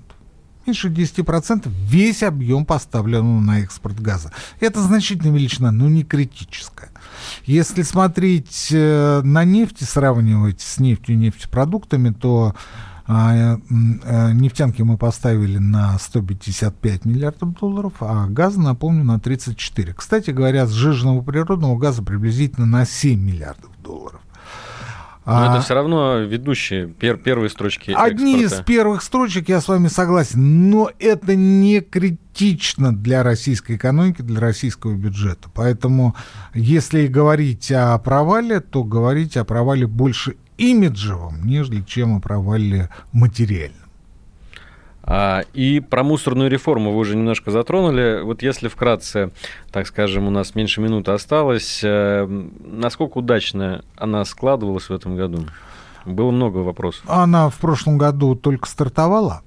Меньше 0.65 0.88
10% 0.88 1.68
весь 1.68 2.24
объем 2.24 2.65
поставленного 2.65 3.42
на 3.42 3.60
экспорт 3.60 4.00
газа. 4.00 4.32
Это 4.62 4.82
значительная 4.82 5.34
величина, 5.34 5.72
но 5.72 5.89
не 5.89 6.03
критическая. 6.03 6.89
Если 7.46 7.82
смотреть 7.82 8.70
э, 8.72 9.22
на 9.24 9.44
нефть 9.44 9.82
и 9.82 9.86
сравнивать 9.86 10.62
с 10.62 10.80
нефтью 10.80 11.15
и 11.15 11.18
нефтепродуктами, 11.18 12.12
то 12.12 12.56
а, 13.06 13.58
э, 13.58 14.32
нефтянки 14.34 14.82
мы 14.82 14.98
поставили 14.98 15.58
на 15.58 15.98
155 16.00 17.06
миллиардов 17.06 17.54
долларов, 17.60 17.94
а 18.00 18.28
газ, 18.28 18.56
напомню, 18.56 19.04
на 19.04 19.20
34. 19.20 19.94
Кстати 19.94 20.32
говоря, 20.32 20.66
сжиженного 20.66 21.22
природного 21.22 21.78
газа 21.78 22.02
приблизительно 22.02 22.66
на 22.66 22.86
7 22.86 23.20
миллиардов 23.20 23.72
долларов. 23.84 24.22
Но 25.26 25.38
а, 25.38 25.54
это 25.54 25.64
все 25.64 25.74
равно 25.74 26.18
ведущие, 26.18 26.88
пер, 26.88 27.16
первые 27.16 27.50
строчки 27.50 27.92
Одни 27.92 28.42
экспорта. 28.42 28.62
из 28.62 28.66
первых 28.66 29.02
строчек, 29.02 29.48
я 29.48 29.62
с 29.62 29.70
вами 29.70 29.88
согласен, 29.88 30.70
но 30.70 30.92
это 31.00 31.34
не 31.36 31.80
критично 31.80 32.94
для 32.94 33.24
российской 33.24 33.78
экономики, 33.78 34.22
для 34.22 34.42
российского 34.42 34.94
бюджета. 34.96 35.50
Поэтому, 35.54 36.14
если 36.54 37.08
говорить 37.08 37.72
о 37.72 37.98
провале, 38.00 38.60
то 38.60 38.84
говорить 38.84 39.38
о 39.38 39.46
провале 39.46 39.88
больше 39.88 40.36
имиджевом, 40.58 41.46
нежели 41.46 41.82
чем 41.82 42.18
о 42.18 42.20
провале 42.20 42.90
материальном. 43.12 43.84
А, 45.06 45.44
и 45.54 45.82
про 45.82 46.04
мусорную 46.04 46.50
реформу 46.50 46.92
вы 46.92 47.00
уже 47.00 47.16
немножко 47.18 47.52
затронули. 47.52 48.22
Вот 48.24 48.42
если 48.42 48.70
вкратце, 48.70 49.32
так 49.72 49.86
скажем, 49.88 50.28
у 50.28 50.30
нас 50.30 50.56
меньше 50.56 50.80
минуты 50.80 51.12
осталось, 51.12 51.82
э, 51.84 52.26
насколько 52.66 53.18
удачно 53.18 53.84
она 53.98 54.24
складывалась 54.24 54.90
в 54.90 54.94
этом 54.94 55.18
году? 55.18 55.46
Было 56.06 56.32
много 56.32 56.60
вопросов. 56.60 57.04
Она 57.08 57.50
в 57.50 57.58
прошлом 57.58 57.98
году 57.98 58.36
только 58.36 58.68
стартовала. 58.68 59.42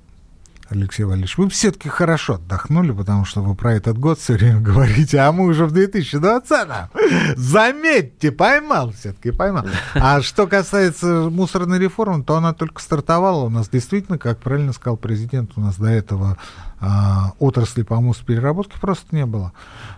Алексей 0.69 1.05
Валерьевич, 1.05 1.39
вы 1.39 1.49
все-таки 1.49 1.89
хорошо 1.89 2.35
отдохнули, 2.35 2.91
потому 2.91 3.25
что 3.25 3.41
вы 3.41 3.55
про 3.55 3.75
этот 3.75 3.99
год 3.99 4.19
все 4.19 4.35
время 4.35 4.61
говорите, 4.61 5.19
а 5.19 5.31
мы 5.31 5.47
уже 5.47 5.67
в 5.67 5.73
2020-м. 5.73 7.37
Заметьте, 7.37 8.33
поймал 8.33 8.93
все-таки, 8.93 9.31
поймал. 9.31 9.65
А 9.95 10.21
что 10.23 10.47
касается 10.47 11.29
мусорной 11.31 11.79
реформы, 11.79 12.25
то 12.25 12.37
она 12.37 12.53
только 12.53 12.83
стартовала. 12.83 13.45
У 13.45 13.49
нас 13.49 13.69
действительно, 13.69 14.19
как 14.19 14.39
правильно 14.39 14.73
сказал 14.73 14.97
президент, 14.97 15.53
у 15.57 15.61
нас 15.61 15.77
до 15.77 15.89
этого 15.89 16.37
а, 16.81 17.33
отрасли 17.39 17.83
по 17.83 18.01
мусопереработке 18.01 18.79
просто 18.81 19.15
не 19.15 19.25
было. 19.25 19.53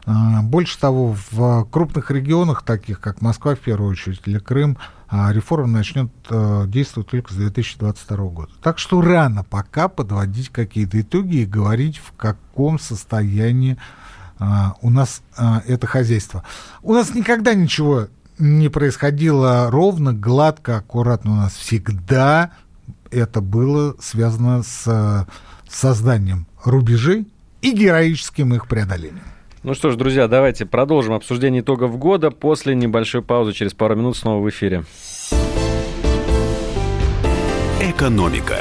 А, 0.05 0.43
больше 0.43 0.79
того, 0.79 1.17
в 1.31 1.65
крупных 1.71 2.11
регионах, 2.11 2.63
таких 2.63 3.01
как 3.01 3.23
Москва 3.23 3.55
в 3.55 3.61
первую 3.61 3.91
очередь 3.91 4.23
или 4.27 4.39
Крым, 4.39 4.77
а 5.09 5.33
реформа 5.33 5.69
начнет 5.69 6.11
э, 6.29 6.65
действовать 6.67 7.09
только 7.09 7.33
с 7.33 7.37
2022 7.37 8.17
года. 8.29 8.53
Так 8.63 8.79
что 8.79 9.01
рано 9.01 9.43
пока 9.43 9.89
подводить 9.89 10.51
какие-то 10.51 11.01
итоги 11.01 11.37
и 11.37 11.47
говорить, 11.47 11.97
в 11.97 12.13
каком 12.13 12.79
состоянии 12.79 13.79
э, 14.39 14.45
у 14.83 14.91
нас 14.91 15.23
э, 15.39 15.61
это 15.67 15.87
хозяйство. 15.87 16.45
У 16.83 16.93
нас 16.93 17.15
никогда 17.15 17.55
ничего 17.55 18.09
не 18.39 18.69
происходило 18.69 19.71
ровно, 19.71 20.13
гладко, 20.13 20.77
аккуратно. 20.77 21.33
У 21.33 21.37
нас 21.37 21.55
всегда 21.55 22.53
это 23.11 23.41
было 23.41 23.97
связано 24.01 24.63
с 24.63 25.27
созданием 25.69 26.47
рубежей 26.65 27.27
и 27.63 27.73
героическим 27.73 28.55
их 28.55 28.69
преодолением. 28.69 29.25
Ну 29.63 29.75
что 29.75 29.91
ж, 29.91 29.97
друзья, 29.97 30.29
давайте 30.29 30.67
продолжим 30.67 31.15
обсуждение 31.15 31.63
итогов 31.63 31.99
года 31.99 32.31
после 32.31 32.75
небольшой 32.75 33.23
паузы. 33.23 33.53
Через 33.53 33.75
пару 33.75 33.97
минут 33.97 34.17
снова 34.17 34.43
в 34.43 34.49
эфире. 34.49 34.85
Экономика. 37.81 38.57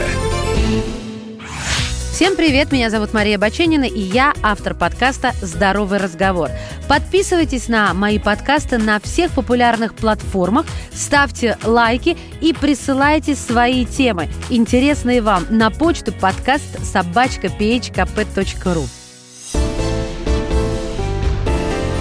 Всем 2.11 2.35
привет, 2.35 2.71
меня 2.71 2.89
зовут 2.89 3.13
Мария 3.13 3.37
Баченина, 3.37 3.83
и 3.83 3.99
я 3.99 4.33
автор 4.41 4.73
подкаста 4.73 5.33
«Здоровый 5.39 5.99
разговор». 5.99 6.49
Подписывайтесь 6.89 7.67
на 7.67 7.93
мои 7.93 8.17
подкасты 8.17 8.79
на 8.79 8.99
всех 8.99 9.31
популярных 9.33 9.93
платформах, 9.93 10.65
ставьте 10.91 11.59
лайки 11.63 12.17
и 12.41 12.53
присылайте 12.53 13.35
свои 13.35 13.85
темы, 13.85 14.29
интересные 14.49 15.21
вам, 15.21 15.45
на 15.51 15.69
почту 15.69 16.11
подкаст 16.11 16.83
собачка 16.83 17.49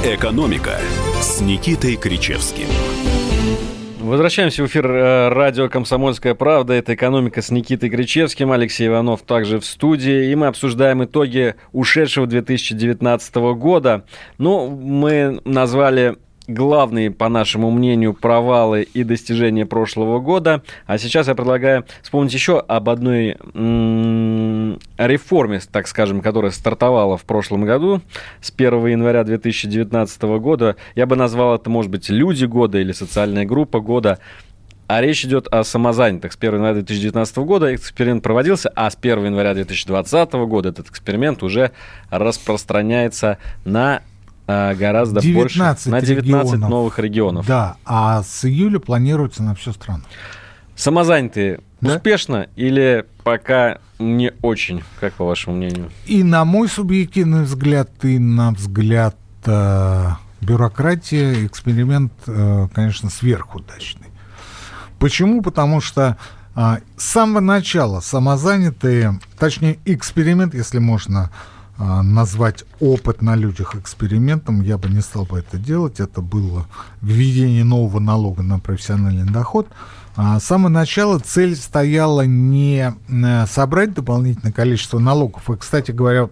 Экономика 0.07 0.79
с 1.21 1.41
Никитой 1.41 1.97
Кричевским. 1.97 2.69
Возвращаемся 3.99 4.63
в 4.63 4.67
эфир 4.67 4.87
э, 4.87 5.29
радио 5.31 5.69
«Комсомольская 5.69 6.37
правда». 6.37 6.75
Это 6.75 6.95
«Экономика» 6.95 7.43
с 7.43 7.51
Никитой 7.51 7.91
Кричевским. 7.91 8.53
Алексей 8.53 8.87
Иванов 8.87 9.23
также 9.23 9.59
в 9.59 9.65
студии. 9.65 10.31
И 10.31 10.35
мы 10.37 10.47
обсуждаем 10.47 11.03
итоги 11.03 11.57
ушедшего 11.73 12.29
2019 12.29 13.35
года. 13.57 14.05
Ну, 14.39 14.71
мы 14.71 15.41
назвали 15.45 16.15
главные, 16.49 17.11
по 17.11 17.29
нашему 17.29 17.71
мнению, 17.71 18.15
провалы 18.15 18.83
и 18.83 19.05
достижения 19.05 19.67
прошлого 19.67 20.21
года. 20.21 20.63
А 20.87 20.99
сейчас 20.99 21.29
я 21.29 21.35
предлагаю 21.35 21.85
вспомнить 22.03 22.33
еще 22.33 22.59
об 22.61 22.89
одной 22.89 23.37
реформе, 24.99 25.61
так 25.71 25.89
скажем, 25.89 26.21
которая 26.21 26.53
стартовала 26.53 27.17
в 27.17 27.25
прошлом 27.25 27.65
году 27.65 28.01
с 28.41 28.53
1 28.57 28.87
января 28.87 29.25
2019 29.25 30.23
года. 30.41 30.77
Я 30.95 31.07
бы 31.07 31.17
назвал 31.17 31.57
это, 31.57 31.71
может 31.71 31.91
быть, 31.91 32.09
люди 32.09 32.45
года 32.45 32.79
или 32.79 32.93
социальная 32.93 33.45
группа 33.45 33.81
года. 33.81 34.19
А 34.89 35.01
речь 35.01 35.25
идет 35.25 35.49
о 35.49 35.65
самозанятых. 35.65 36.33
С 36.33 36.37
1 36.37 36.55
января 36.55 36.75
2019 36.75 37.39
года 37.39 37.75
эксперимент 37.75 38.23
проводился, 38.23 38.71
а 38.77 38.89
с 38.89 38.97
1 39.01 39.25
января 39.25 39.53
2020 39.55 40.33
года 40.47 40.69
этот 40.69 40.91
эксперимент 40.91 41.43
уже 41.43 41.73
распространяется 42.11 43.39
на 43.65 44.03
а, 44.47 44.75
гораздо 44.75 45.21
больше. 45.21 45.59
На 45.59 45.75
19 45.75 46.11
регионов. 46.11 46.71
новых 46.71 46.99
регионов. 46.99 47.47
Да, 47.47 47.77
а 47.85 48.23
с 48.23 48.45
июля 48.45 48.79
планируется 48.79 49.43
на 49.43 49.55
всю 49.55 49.73
страну. 49.73 50.03
Самозанятые 50.77 51.61
да? 51.81 51.97
успешно 51.97 52.49
или 52.55 53.07
пока 53.25 53.79
не 53.99 54.33
очень, 54.43 54.83
как 55.01 55.15
по 55.15 55.25
вашему 55.25 55.57
мнению? 55.57 55.91
И 56.07 56.23
на 56.23 56.45
мой 56.45 56.69
субъективный 56.69 57.45
взгляд, 57.45 57.91
и 58.05 58.19
на 58.19 58.53
взгляд 58.53 59.17
э, 59.47 60.11
бюрократии 60.41 61.47
эксперимент, 61.47 62.13
э, 62.27 62.69
конечно, 62.75 63.11
сверхудачный. 63.11 64.09
Почему? 64.99 65.43
Потому 65.43 65.81
что 65.81 66.19
э, 66.55 66.77
с 66.97 67.05
самого 67.05 67.41
начала 67.41 68.01
самозанятые, 68.01 69.19
точнее 69.39 69.79
эксперимент, 69.87 70.55
если 70.55 70.79
можно 70.79 71.31
назвать 71.79 72.65
опыт 72.81 73.23
на 73.23 73.37
людях 73.37 73.75
экспериментом, 73.75 74.63
я 74.63 74.79
бы 74.79 74.89
не 74.89 75.01
стал 75.01 75.25
бы 75.25 75.39
это 75.39 75.59
делать. 75.59 76.01
Это 76.01 76.21
было 76.23 76.67
введение 77.03 77.65
нового 77.65 78.01
налога 78.01 78.43
на 78.43 78.59
профессиональный 78.59 79.31
доход. 79.31 79.67
А, 80.17 80.41
с 80.41 80.45
самого 80.45 80.71
начала 80.71 81.19
цель 81.19 81.55
стояла 81.57 82.23
не 82.25 82.95
э, 83.09 83.47
собрать 83.47 83.93
дополнительное 83.93 84.53
количество 84.53 84.99
налогов. 84.99 85.51
И, 85.51 85.57
кстати 85.57 85.91
говоря, 85.91 86.31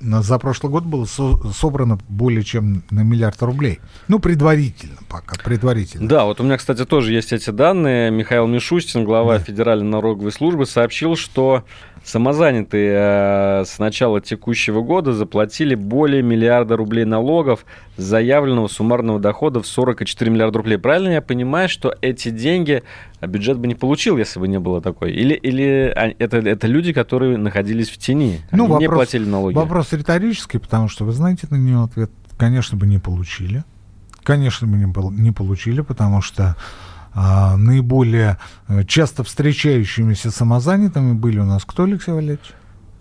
за 0.00 0.38
прошлый 0.40 0.72
год 0.72 0.82
было 0.84 1.04
со- 1.04 1.38
собрано 1.52 2.00
более 2.08 2.42
чем 2.42 2.82
на 2.90 3.02
миллиард 3.02 3.40
рублей. 3.42 3.78
Ну, 4.08 4.18
предварительно 4.18 4.96
пока, 5.08 5.36
предварительно. 5.36 6.08
Да, 6.08 6.24
вот 6.24 6.40
у 6.40 6.42
меня, 6.42 6.56
кстати, 6.56 6.84
тоже 6.84 7.12
есть 7.12 7.32
эти 7.32 7.50
данные. 7.50 8.10
Михаил 8.10 8.48
Мишустин, 8.48 9.04
глава 9.04 9.38
да. 9.38 9.44
Федеральной 9.44 9.88
налоговой 9.88 10.32
службы, 10.32 10.66
сообщил, 10.66 11.14
что 11.14 11.64
Самозанятые 12.04 12.92
э, 12.94 13.64
с 13.64 13.78
начала 13.78 14.20
текущего 14.20 14.82
года 14.82 15.12
заплатили 15.12 15.76
более 15.76 16.20
миллиарда 16.22 16.76
рублей 16.76 17.04
налогов 17.04 17.64
с 17.96 18.02
заявленного 18.02 18.66
суммарного 18.66 19.20
дохода 19.20 19.62
в 19.62 19.66
44 19.66 20.30
миллиарда 20.30 20.58
рублей. 20.58 20.78
Правильно 20.78 21.12
я 21.12 21.22
понимаю, 21.22 21.68
что 21.68 21.94
эти 22.00 22.30
деньги 22.30 22.82
бюджет 23.20 23.58
бы 23.58 23.68
не 23.68 23.76
получил, 23.76 24.18
если 24.18 24.40
бы 24.40 24.48
не 24.48 24.58
было 24.58 24.80
такой? 24.80 25.12
Или, 25.12 25.34
или 25.34 25.94
это, 26.18 26.38
это 26.38 26.66
люди, 26.66 26.92
которые 26.92 27.36
находились 27.36 27.88
в 27.88 27.98
тени, 27.98 28.40
ну, 28.50 28.64
вопрос, 28.64 28.80
не 28.80 28.88
платили 28.88 29.24
налоги? 29.24 29.54
Вопрос 29.54 29.92
риторический, 29.92 30.58
потому 30.58 30.88
что 30.88 31.04
вы 31.04 31.12
знаете 31.12 31.46
на 31.50 31.56
него 31.56 31.84
ответ. 31.84 32.10
Конечно, 32.36 32.76
бы 32.76 32.86
не 32.86 32.98
получили. 32.98 33.62
Конечно, 34.24 34.66
бы 34.66 34.76
не, 34.76 35.20
не 35.20 35.30
получили, 35.30 35.82
потому 35.82 36.20
что 36.20 36.42
а, 36.44 36.56
наиболее 37.14 38.38
э, 38.68 38.84
часто 38.84 39.22
встречающимися 39.22 40.30
самозанятыми 40.30 41.12
были 41.12 41.38
у 41.38 41.44
нас 41.44 41.64
кто, 41.64 41.84
Алексей 41.84 42.12
Валерьевич? 42.12 42.52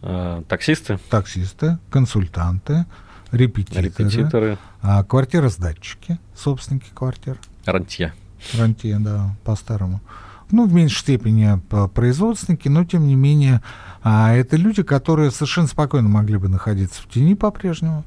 А, 0.01 0.43
таксисты. 0.47 0.99
Таксисты, 1.09 1.77
консультанты, 1.89 2.85
репетиторы, 3.31 3.85
репетиторы. 3.85 4.57
А, 4.81 5.03
квартиросдатчики, 5.03 6.19
собственники 6.35 6.89
квартир. 6.93 7.37
Рантье. 7.65 8.13
Рантье, 8.57 8.97
да, 8.99 9.35
по-старому. 9.43 10.01
Ну, 10.49 10.67
в 10.67 10.73
меньшей 10.73 10.99
степени 10.99 11.59
производственники, 11.93 12.67
но, 12.67 12.83
тем 12.83 13.07
не 13.07 13.15
менее, 13.15 13.61
а, 14.03 14.33
это 14.33 14.57
люди, 14.57 14.83
которые 14.83 15.31
совершенно 15.31 15.67
спокойно 15.67 16.09
могли 16.09 16.37
бы 16.37 16.49
находиться 16.49 17.01
в 17.01 17.07
тени 17.07 17.35
по-прежнему. 17.35 18.03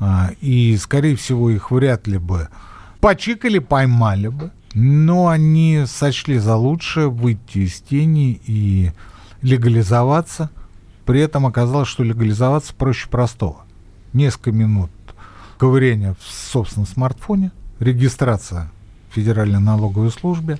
А, 0.00 0.30
и, 0.40 0.76
скорее 0.76 1.14
всего, 1.14 1.50
их 1.50 1.70
вряд 1.70 2.08
ли 2.08 2.18
бы 2.18 2.48
почикали, 3.00 3.60
поймали 3.60 4.28
бы 4.28 4.50
но 4.74 5.28
они 5.28 5.84
сочли 5.86 6.38
за 6.38 6.56
лучшее 6.56 7.08
выйти 7.08 7.58
из 7.58 7.80
тени 7.80 8.40
и 8.44 8.90
легализоваться. 9.40 10.50
При 11.06 11.20
этом 11.20 11.46
оказалось, 11.46 11.88
что 11.88 12.02
легализоваться 12.02 12.74
проще 12.74 13.08
простого. 13.08 13.64
Несколько 14.12 14.52
минут 14.52 14.90
ковырения 15.58 16.14
в 16.14 16.52
собственном 16.52 16.88
смартфоне, 16.88 17.52
регистрация 17.78 18.70
в 19.10 19.14
Федеральной 19.14 19.60
налоговой 19.60 20.10
службе, 20.10 20.58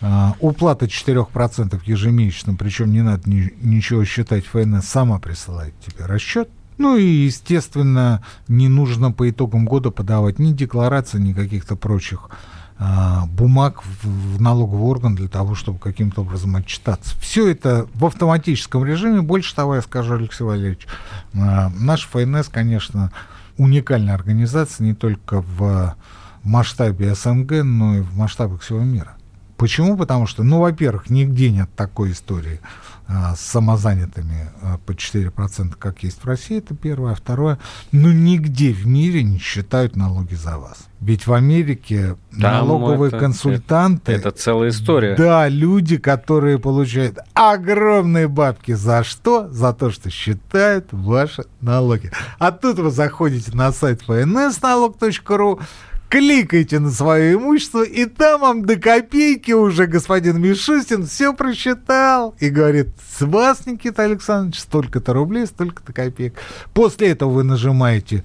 Uh, 0.00 0.36
уплата 0.38 0.86
4% 0.86 1.80
ежемесячно, 1.84 2.54
причем 2.54 2.92
не 2.92 3.02
надо 3.02 3.28
ни, 3.28 3.52
ничего 3.60 4.04
считать, 4.04 4.46
ФНС 4.46 4.84
сама 4.84 5.18
присылает 5.18 5.74
тебе 5.84 6.06
расчет. 6.06 6.48
Ну 6.76 6.96
и, 6.96 7.02
естественно, 7.04 8.22
не 8.46 8.68
нужно 8.68 9.10
по 9.10 9.28
итогам 9.28 9.66
года 9.66 9.90
подавать 9.90 10.38
ни 10.38 10.52
декларации, 10.52 11.18
ни 11.18 11.32
каких-то 11.32 11.74
прочих 11.74 12.30
а, 12.30 12.36
бумаг 12.78 13.82
в 14.02 14.40
налоговый 14.40 14.84
орган 14.84 15.16
для 15.16 15.28
того, 15.28 15.54
чтобы 15.54 15.78
каким-то 15.78 16.22
образом 16.22 16.54
отчитаться. 16.56 17.18
Все 17.18 17.48
это 17.48 17.88
в 17.94 18.06
автоматическом 18.06 18.84
режиме. 18.84 19.20
Больше 19.20 19.54
того, 19.54 19.74
я 19.74 19.82
скажу, 19.82 20.14
Алексей 20.14 20.44
Валерьевич, 20.44 20.86
а, 21.34 21.70
наш 21.70 22.06
ФНС, 22.06 22.48
конечно, 22.48 23.10
уникальная 23.56 24.14
организация 24.14 24.84
не 24.84 24.94
только 24.94 25.40
в 25.40 25.96
масштабе 26.44 27.14
СНГ, 27.14 27.64
но 27.64 27.96
и 27.96 28.00
в 28.00 28.16
масштабах 28.16 28.62
всего 28.62 28.80
мира. 28.80 29.16
Почему? 29.56 29.96
Потому 29.96 30.28
что, 30.28 30.44
ну, 30.44 30.60
во-первых, 30.60 31.10
нигде 31.10 31.50
нет 31.50 31.68
такой 31.74 32.12
истории 32.12 32.60
а, 33.10 33.34
с 33.36 33.40
самозанятыми 33.40 34.50
а, 34.60 34.76
по 34.84 34.92
4%, 34.92 35.74
как 35.78 36.02
есть 36.02 36.22
в 36.22 36.26
России, 36.26 36.58
это 36.58 36.74
первое. 36.74 37.12
А 37.12 37.14
второе, 37.14 37.58
ну, 37.90 38.12
нигде 38.12 38.70
в 38.70 38.86
мире 38.86 39.22
не 39.22 39.38
считают 39.38 39.96
налоги 39.96 40.34
за 40.34 40.58
вас. 40.58 40.86
Ведь 41.00 41.26
в 41.26 41.32
Америке 41.32 42.16
Там 42.32 42.68
налоговые 42.68 43.08
это, 43.08 43.18
консультанты... 43.18 44.12
Это, 44.12 44.28
это 44.28 44.38
целая 44.38 44.68
история. 44.68 45.14
Да, 45.16 45.48
люди, 45.48 45.96
которые 45.96 46.58
получают 46.58 47.18
огромные 47.32 48.28
бабки. 48.28 48.72
За 48.72 49.02
что? 49.04 49.48
За 49.48 49.72
то, 49.72 49.90
что 49.90 50.10
считают 50.10 50.88
ваши 50.92 51.44
налоги. 51.62 52.10
А 52.38 52.52
тут 52.52 52.78
вы 52.78 52.90
заходите 52.90 53.52
на 53.56 53.72
сайт 53.72 54.02
fnsналог.ру, 54.06 55.60
кликайте 56.08 56.78
на 56.78 56.90
свое 56.90 57.34
имущество, 57.34 57.82
и 57.82 58.06
там 58.06 58.40
вам 58.40 58.64
до 58.64 58.76
копейки 58.76 59.52
уже 59.52 59.86
господин 59.86 60.40
Мишустин 60.40 61.06
все 61.06 61.34
просчитал 61.34 62.34
и 62.38 62.48
говорит, 62.48 62.88
с 63.10 63.24
вас, 63.24 63.66
Никита 63.66 64.04
Александрович, 64.04 64.60
столько-то 64.60 65.12
рублей, 65.12 65.46
столько-то 65.46 65.92
копеек. 65.92 66.34
После 66.72 67.10
этого 67.10 67.30
вы 67.30 67.44
нажимаете 67.44 68.24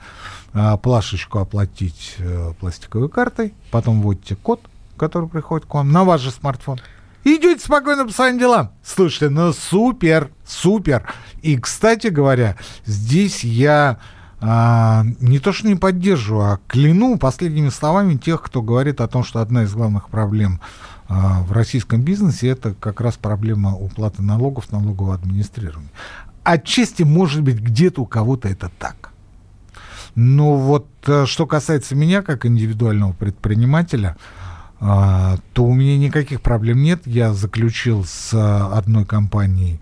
а, 0.54 0.78
плашечку 0.78 1.40
«Оплатить 1.40 2.16
а, 2.20 2.54
пластиковой 2.54 3.10
картой», 3.10 3.54
потом 3.72 4.02
вводите 4.02 4.36
код, 4.36 4.62
который 4.98 5.28
приходит 5.28 5.66
к 5.68 5.74
вам 5.74 5.92
на 5.92 6.04
ваш 6.04 6.22
же 6.22 6.32
смартфон. 6.32 6.80
Идете 7.26 7.64
спокойно 7.64 8.06
по 8.06 8.12
своим 8.12 8.38
делам. 8.38 8.72
Слушайте, 8.84 9.30
ну 9.30 9.54
супер, 9.54 10.30
супер. 10.46 11.10
И, 11.42 11.58
кстати 11.58 12.08
говоря, 12.08 12.58
здесь 12.86 13.46
я 13.46 14.00
а, 14.46 15.06
не 15.22 15.40
то 15.40 15.54
что 15.54 15.68
не 15.68 15.76
поддерживаю, 15.76 16.54
а 16.54 16.60
кляну 16.68 17.18
последними 17.18 17.70
словами 17.70 18.16
тех, 18.16 18.42
кто 18.42 18.62
говорит 18.62 19.00
о 19.00 19.08
том, 19.08 19.24
что 19.24 19.40
одна 19.40 19.64
из 19.64 19.74
главных 19.74 20.10
проблем 20.10 20.60
а, 21.08 21.44
в 21.44 21.54
российском 21.54 22.02
бизнесе 22.02 22.50
это 22.50 22.74
как 22.74 23.00
раз 23.00 23.16
проблема 23.16 23.74
уплаты 23.74 24.22
налогов, 24.22 24.70
налогового 24.70 25.16
администрирования. 25.16 25.90
Отчасти, 26.44 27.04
может 27.04 27.42
быть, 27.42 27.60
где-то 27.60 28.02
у 28.02 28.06
кого-то 28.06 28.50
это 28.50 28.70
так. 28.78 29.12
Но 30.16 30.58
вот 30.58 30.88
э, 31.08 31.26
что 31.26 31.48
касается 31.48 31.96
меня, 31.96 32.22
как 32.22 32.46
индивидуального 32.46 33.14
предпринимателя, 33.14 34.18
а, 34.82 35.38
то 35.54 35.64
у 35.64 35.74
меня 35.74 35.98
никаких 35.98 36.42
проблем 36.42 36.84
нет. 36.84 37.04
Я 37.06 37.34
заключил 37.34 38.04
с 38.04 38.34
одной 38.34 39.06
компанией 39.06 39.80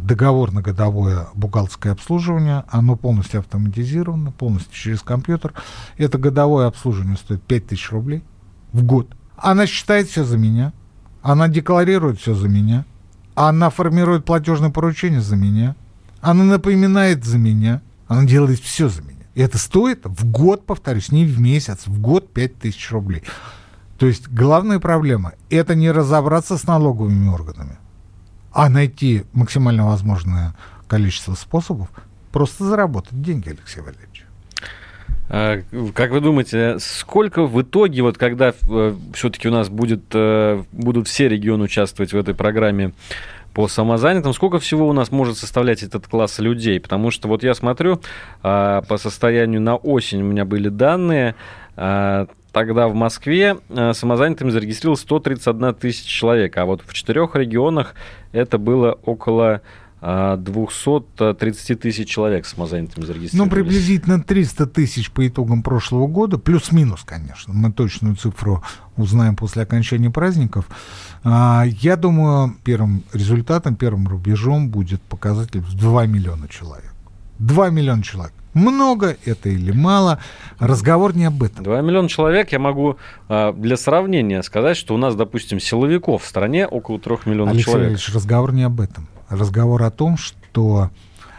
договор 0.00 0.52
на 0.52 0.62
годовое 0.62 1.26
бухгалтерское 1.34 1.92
обслуживание, 1.92 2.64
оно 2.68 2.96
полностью 2.96 3.40
автоматизировано, 3.40 4.32
полностью 4.32 4.74
через 4.74 5.02
компьютер. 5.02 5.54
Это 5.96 6.18
годовое 6.18 6.66
обслуживание 6.66 7.16
стоит 7.16 7.42
5000 7.42 7.90
рублей 7.92 8.22
в 8.72 8.82
год. 8.82 9.08
Она 9.36 9.66
считает 9.66 10.08
все 10.08 10.24
за 10.24 10.36
меня, 10.38 10.72
она 11.22 11.48
декларирует 11.48 12.18
все 12.20 12.34
за 12.34 12.48
меня, 12.48 12.84
она 13.34 13.70
формирует 13.70 14.24
платежное 14.24 14.70
поручение 14.70 15.20
за 15.20 15.36
меня, 15.36 15.76
она 16.20 16.44
напоминает 16.44 17.24
за 17.24 17.38
меня, 17.38 17.82
она 18.08 18.24
делает 18.24 18.60
все 18.60 18.88
за 18.88 19.02
меня. 19.02 19.26
И 19.34 19.40
это 19.40 19.58
стоит 19.58 20.00
в 20.04 20.24
год, 20.24 20.66
повторюсь, 20.66 21.12
не 21.12 21.24
в 21.24 21.40
месяц, 21.40 21.86
в 21.86 22.00
год 22.00 22.32
5000 22.32 22.90
рублей. 22.90 23.22
То 23.98 24.06
есть 24.06 24.28
главная 24.28 24.80
проблема– 24.80 25.32
это 25.50 25.74
не 25.74 25.90
разобраться 25.90 26.56
с 26.56 26.64
налоговыми 26.64 27.28
органами, 27.28 27.78
а 28.58 28.68
найти 28.68 29.22
максимально 29.34 29.86
возможное 29.86 30.52
количество 30.88 31.34
способов 31.34 31.88
просто 32.32 32.64
заработать 32.64 33.22
деньги, 33.22 33.50
Алексей 33.50 33.80
Валерьевич. 33.80 34.24
А, 35.28 35.62
как 35.94 36.10
вы 36.10 36.20
думаете, 36.20 36.78
сколько 36.80 37.46
в 37.46 37.62
итоге, 37.62 38.02
вот 38.02 38.18
когда 38.18 38.52
э, 38.68 38.94
все-таки 39.14 39.46
у 39.46 39.52
нас 39.52 39.68
будет, 39.68 40.06
э, 40.12 40.64
будут 40.72 41.06
все 41.06 41.28
регионы 41.28 41.64
участвовать 41.64 42.12
в 42.12 42.16
этой 42.16 42.34
программе 42.34 42.94
по 43.54 43.68
самозанятым, 43.68 44.34
сколько 44.34 44.58
всего 44.58 44.88
у 44.88 44.92
нас 44.92 45.12
может 45.12 45.38
составлять 45.38 45.84
этот 45.84 46.08
класс 46.08 46.40
людей? 46.40 46.80
Потому 46.80 47.12
что 47.12 47.28
вот 47.28 47.44
я 47.44 47.54
смотрю, 47.54 48.00
а, 48.42 48.82
по 48.82 48.98
состоянию 48.98 49.60
на 49.60 49.76
осень 49.76 50.22
у 50.22 50.24
меня 50.24 50.44
были 50.44 50.68
данные, 50.68 51.36
а, 51.76 52.26
тогда 52.58 52.88
в 52.88 52.94
Москве 52.94 53.56
э, 53.68 53.92
самозанятыми 53.92 54.50
зарегистрировалось 54.50 55.02
131 55.02 55.74
тысяча 55.76 56.08
человек, 56.08 56.56
а 56.56 56.64
вот 56.64 56.82
в 56.84 56.92
четырех 56.92 57.36
регионах 57.36 57.94
это 58.32 58.58
было 58.58 58.98
около 59.04 59.62
230 60.00 61.70
э, 61.70 61.74
тысяч 61.76 62.08
человек 62.08 62.46
самозанятыми 62.46 63.04
зарегистрировались. 63.04 63.50
Ну, 63.50 63.54
приблизительно 63.54 64.20
300 64.20 64.66
тысяч 64.66 65.12
по 65.12 65.24
итогам 65.26 65.62
прошлого 65.62 66.08
года, 66.08 66.36
плюс-минус, 66.36 67.04
конечно. 67.04 67.54
Мы 67.54 67.72
точную 67.72 68.16
цифру 68.16 68.64
узнаем 68.96 69.36
после 69.36 69.62
окончания 69.62 70.10
праздников. 70.10 70.68
А, 71.22 71.62
я 71.64 71.94
думаю, 71.94 72.56
первым 72.64 73.04
результатом, 73.12 73.76
первым 73.76 74.08
рубежом 74.08 74.68
будет 74.68 75.00
показатель 75.02 75.60
в 75.60 75.76
2 75.76 76.06
миллиона 76.06 76.48
человек. 76.48 76.92
2 77.38 77.70
миллиона 77.70 78.02
человек. 78.02 78.34
Много 78.54 79.16
это 79.24 79.48
или 79.48 79.72
мало, 79.72 80.20
разговор 80.58 81.14
не 81.14 81.26
об 81.26 81.42
этом. 81.42 81.64
2 81.64 81.80
миллиона 81.82 82.08
человек, 82.08 82.52
я 82.52 82.58
могу 82.58 82.96
а, 83.28 83.52
для 83.52 83.76
сравнения 83.76 84.42
сказать, 84.42 84.76
что 84.76 84.94
у 84.94 84.98
нас, 84.98 85.14
допустим, 85.14 85.60
силовиков 85.60 86.22
в 86.22 86.26
стране 86.26 86.66
около 86.66 86.98
3 86.98 87.18
миллионов 87.26 87.54
Алексей 87.54 87.70
человек. 87.70 87.90
Алексей 87.90 88.14
разговор 88.14 88.52
не 88.52 88.62
об 88.62 88.80
этом. 88.80 89.06
Разговор 89.28 89.82
о 89.82 89.90
том, 89.90 90.16
что 90.16 90.90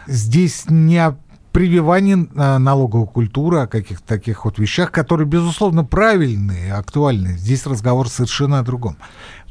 здесь 0.06 0.66
не 0.68 0.98
о 0.98 1.16
прививании 1.52 2.28
а, 2.36 2.58
налоговой 2.58 3.06
культуры, 3.06 3.58
о 3.58 3.66
каких-то 3.66 4.06
таких 4.06 4.44
вот 4.44 4.58
вещах, 4.58 4.92
которые, 4.92 5.26
безусловно, 5.26 5.84
правильные 5.84 6.68
и 6.68 6.70
актуальные. 6.70 7.36
Здесь 7.36 7.66
разговор 7.66 8.08
совершенно 8.08 8.60
о 8.60 8.62
другом. 8.62 8.96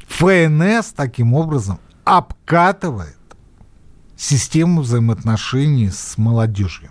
ФНС 0.08 0.92
таким 0.96 1.34
образом 1.34 1.78
обкатывает 2.04 3.16
систему 4.16 4.80
взаимоотношений 4.80 5.90
с 5.90 6.16
молодежью 6.18 6.90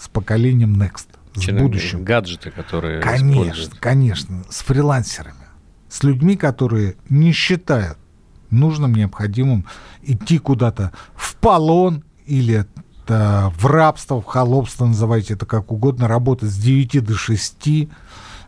с 0.00 0.08
поколением 0.08 0.80
Next, 0.80 1.06
с 1.34 1.40
Чем 1.40 1.58
будущим. 1.58 2.04
Гаджеты, 2.04 2.50
которые 2.50 3.00
Конечно, 3.00 3.76
конечно, 3.78 4.42
с 4.48 4.60
фрилансерами, 4.62 5.46
с 5.88 6.02
людьми, 6.02 6.36
которые 6.36 6.96
не 7.08 7.32
считают 7.32 7.98
нужным, 8.50 8.94
необходимым 8.94 9.66
идти 10.02 10.38
куда-то 10.38 10.92
в 11.14 11.36
полон 11.36 12.04
или 12.26 12.66
в 13.06 13.66
рабство, 13.66 14.20
в 14.20 14.24
холопство, 14.24 14.86
называйте 14.86 15.34
это 15.34 15.44
как 15.44 15.72
угодно, 15.72 16.06
работать 16.06 16.50
с 16.50 16.56
9 16.56 17.04
до 17.04 17.14
6, 17.14 17.88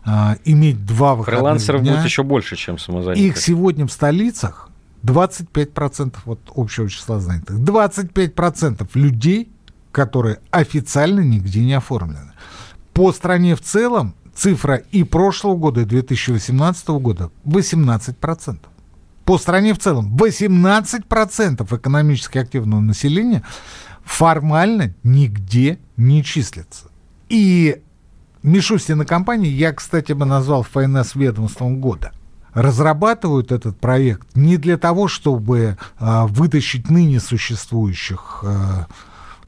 а, 0.04 0.36
иметь 0.44 0.84
два 0.86 1.16
выходных 1.16 1.40
Фрилансеров 1.40 1.82
дня. 1.82 1.94
будет 1.94 2.04
еще 2.04 2.22
больше, 2.22 2.54
чем 2.54 2.78
самозанятых. 2.78 3.24
Их 3.24 3.38
сегодня 3.38 3.86
в 3.86 3.92
столицах 3.92 4.70
25% 5.02 6.14
вот 6.24 6.38
общего 6.54 6.88
числа 6.88 7.18
занятых. 7.18 7.58
25% 7.58 8.88
людей 8.94 9.50
которые 9.92 10.40
официально 10.50 11.20
нигде 11.20 11.60
не 11.60 11.74
оформлены. 11.74 12.32
По 12.92 13.12
стране 13.12 13.54
в 13.54 13.60
целом 13.60 14.14
цифра 14.34 14.76
и 14.76 15.04
прошлого 15.04 15.56
года, 15.56 15.82
и 15.82 15.84
2018 15.84 16.88
года 16.88 17.30
18%. 17.44 18.58
По 19.24 19.38
стране 19.38 19.72
в 19.72 19.78
целом 19.78 20.16
18% 20.16 21.76
экономически 21.76 22.38
активного 22.38 22.80
населения 22.80 23.42
формально 24.02 24.94
нигде 25.04 25.78
не 25.96 26.24
числится. 26.24 26.90
И 27.28 27.82
Мишустин 28.42 29.02
и 29.02 29.04
компании, 29.04 29.50
я, 29.50 29.72
кстати, 29.72 30.12
бы 30.12 30.24
назвал 30.24 30.64
ФНС 30.64 31.14
ведомством 31.14 31.80
года, 31.80 32.12
разрабатывают 32.52 33.52
этот 33.52 33.78
проект 33.78 34.34
не 34.34 34.56
для 34.56 34.76
того, 34.76 35.06
чтобы 35.06 35.78
а, 35.98 36.26
вытащить 36.26 36.90
ныне 36.90 37.20
существующих 37.20 38.42
а, 38.44 38.86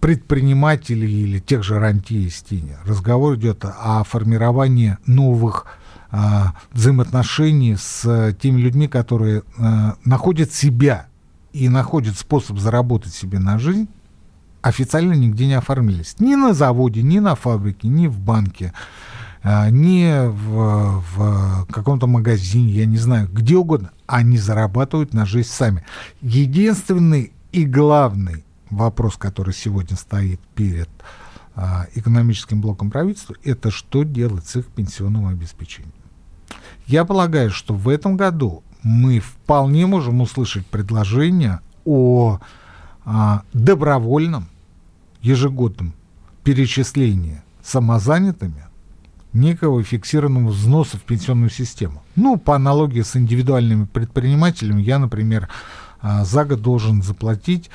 предпринимателей 0.05 1.23
или 1.23 1.39
тех 1.39 1.63
же 1.63 1.79
рантье 1.79 2.27
и. 2.27 2.77
Разговор 2.85 3.37
идет 3.37 3.65
о 3.65 4.05
формировании 4.05 4.99
новых 5.07 5.65
а, 6.11 6.53
взаимоотношений 6.75 7.75
с 7.77 8.37
теми 8.39 8.61
людьми, 8.61 8.87
которые 8.87 9.45
а, 9.57 9.97
находят 10.05 10.53
себя 10.53 11.07
и 11.55 11.71
находят 11.71 12.19
способ 12.19 12.59
заработать 12.59 13.15
себе 13.15 13.39
на 13.39 13.59
жизнь, 13.59 13.89
официально 14.61 15.15
нигде 15.15 15.47
не 15.47 15.55
оформились. 15.55 16.17
Ни 16.19 16.35
на 16.35 16.53
заводе, 16.53 17.01
ни 17.01 17.19
на 17.19 17.35
фабрике, 17.35 17.89
ни 17.89 18.07
в 18.07 18.21
банке, 18.21 18.75
а, 19.43 19.71
ни 19.71 20.29
в, 20.29 21.03
в 21.17 21.67
каком-то 21.73 22.07
магазине, 22.07 22.73
я 22.73 22.85
не 22.85 22.99
знаю, 22.99 23.27
где 23.33 23.57
угодно. 23.57 23.91
Они 24.07 24.37
зарабатывают 24.37 25.15
на 25.15 25.25
жизнь 25.25 25.49
сами. 25.49 25.83
Единственный 26.21 27.33
и 27.53 27.65
главный 27.65 28.45
вопрос, 28.77 29.17
который 29.17 29.55
сегодня 29.55 29.97
стоит 29.97 30.41
перед 30.55 30.89
а, 31.55 31.87
экономическим 31.95 32.61
блоком 32.61 32.91
правительства, 32.91 33.37
это 33.45 33.71
что 33.71 34.03
делать 34.03 34.47
с 34.47 34.57
их 34.57 34.67
пенсионным 34.67 35.27
обеспечением. 35.27 35.93
Я 36.87 37.05
полагаю, 37.05 37.51
что 37.51 37.75
в 37.75 37.89
этом 37.89 38.17
году 38.17 38.63
мы 38.83 39.21
вполне 39.21 39.87
можем 39.87 40.21
услышать 40.21 40.67
предложение 40.67 41.61
о 41.85 42.41
а, 43.05 43.43
добровольном 43.53 44.49
ежегодном 45.23 45.95
перечислении 46.43 47.43
самозанятыми 47.63 48.65
некого 49.33 49.83
фиксированного 49.83 50.53
взноса 50.53 50.97
в 50.97 51.03
пенсионную 51.03 51.51
систему. 51.51 52.03
Ну, 52.15 52.37
по 52.37 52.55
аналогии 52.55 53.03
с 53.03 53.17
индивидуальными 53.17 53.85
предпринимателями, 53.85 54.83
я, 54.83 54.99
например, 54.99 55.49
а, 56.01 56.25
за 56.25 56.45
год 56.45 56.63
должен 56.63 57.03
заплатить 57.03 57.71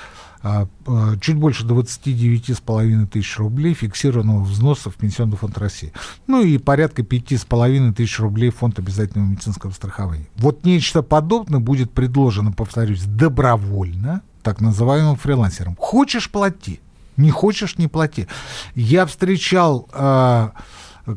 чуть 1.21 1.35
больше 1.35 1.65
29,5 1.65 3.07
тысяч 3.07 3.37
рублей 3.37 3.73
фиксированного 3.73 4.43
взноса 4.43 4.89
в 4.89 4.95
Пенсионный 4.95 5.37
фонд 5.37 5.57
России. 5.57 5.91
Ну 6.27 6.41
и 6.41 6.57
порядка 6.57 7.01
5,5 7.01 7.93
тысяч 7.93 8.19
рублей 8.19 8.49
фонд 8.49 8.79
обязательного 8.79 9.27
медицинского 9.27 9.71
страхования. 9.71 10.27
Вот 10.37 10.63
нечто 10.63 11.01
подобное 11.01 11.59
будет 11.59 11.91
предложено, 11.91 12.51
повторюсь, 12.53 13.03
добровольно, 13.03 14.21
так 14.41 14.61
называемым 14.61 15.17
фрилансерам. 15.17 15.75
Хочешь– 15.77 16.29
плати, 16.31 16.79
не 17.17 17.31
хочешь– 17.31 17.77
не 17.77 17.87
плати. 17.87 18.27
Я 18.75 19.05
встречал 19.05 19.89
э, 19.91 20.49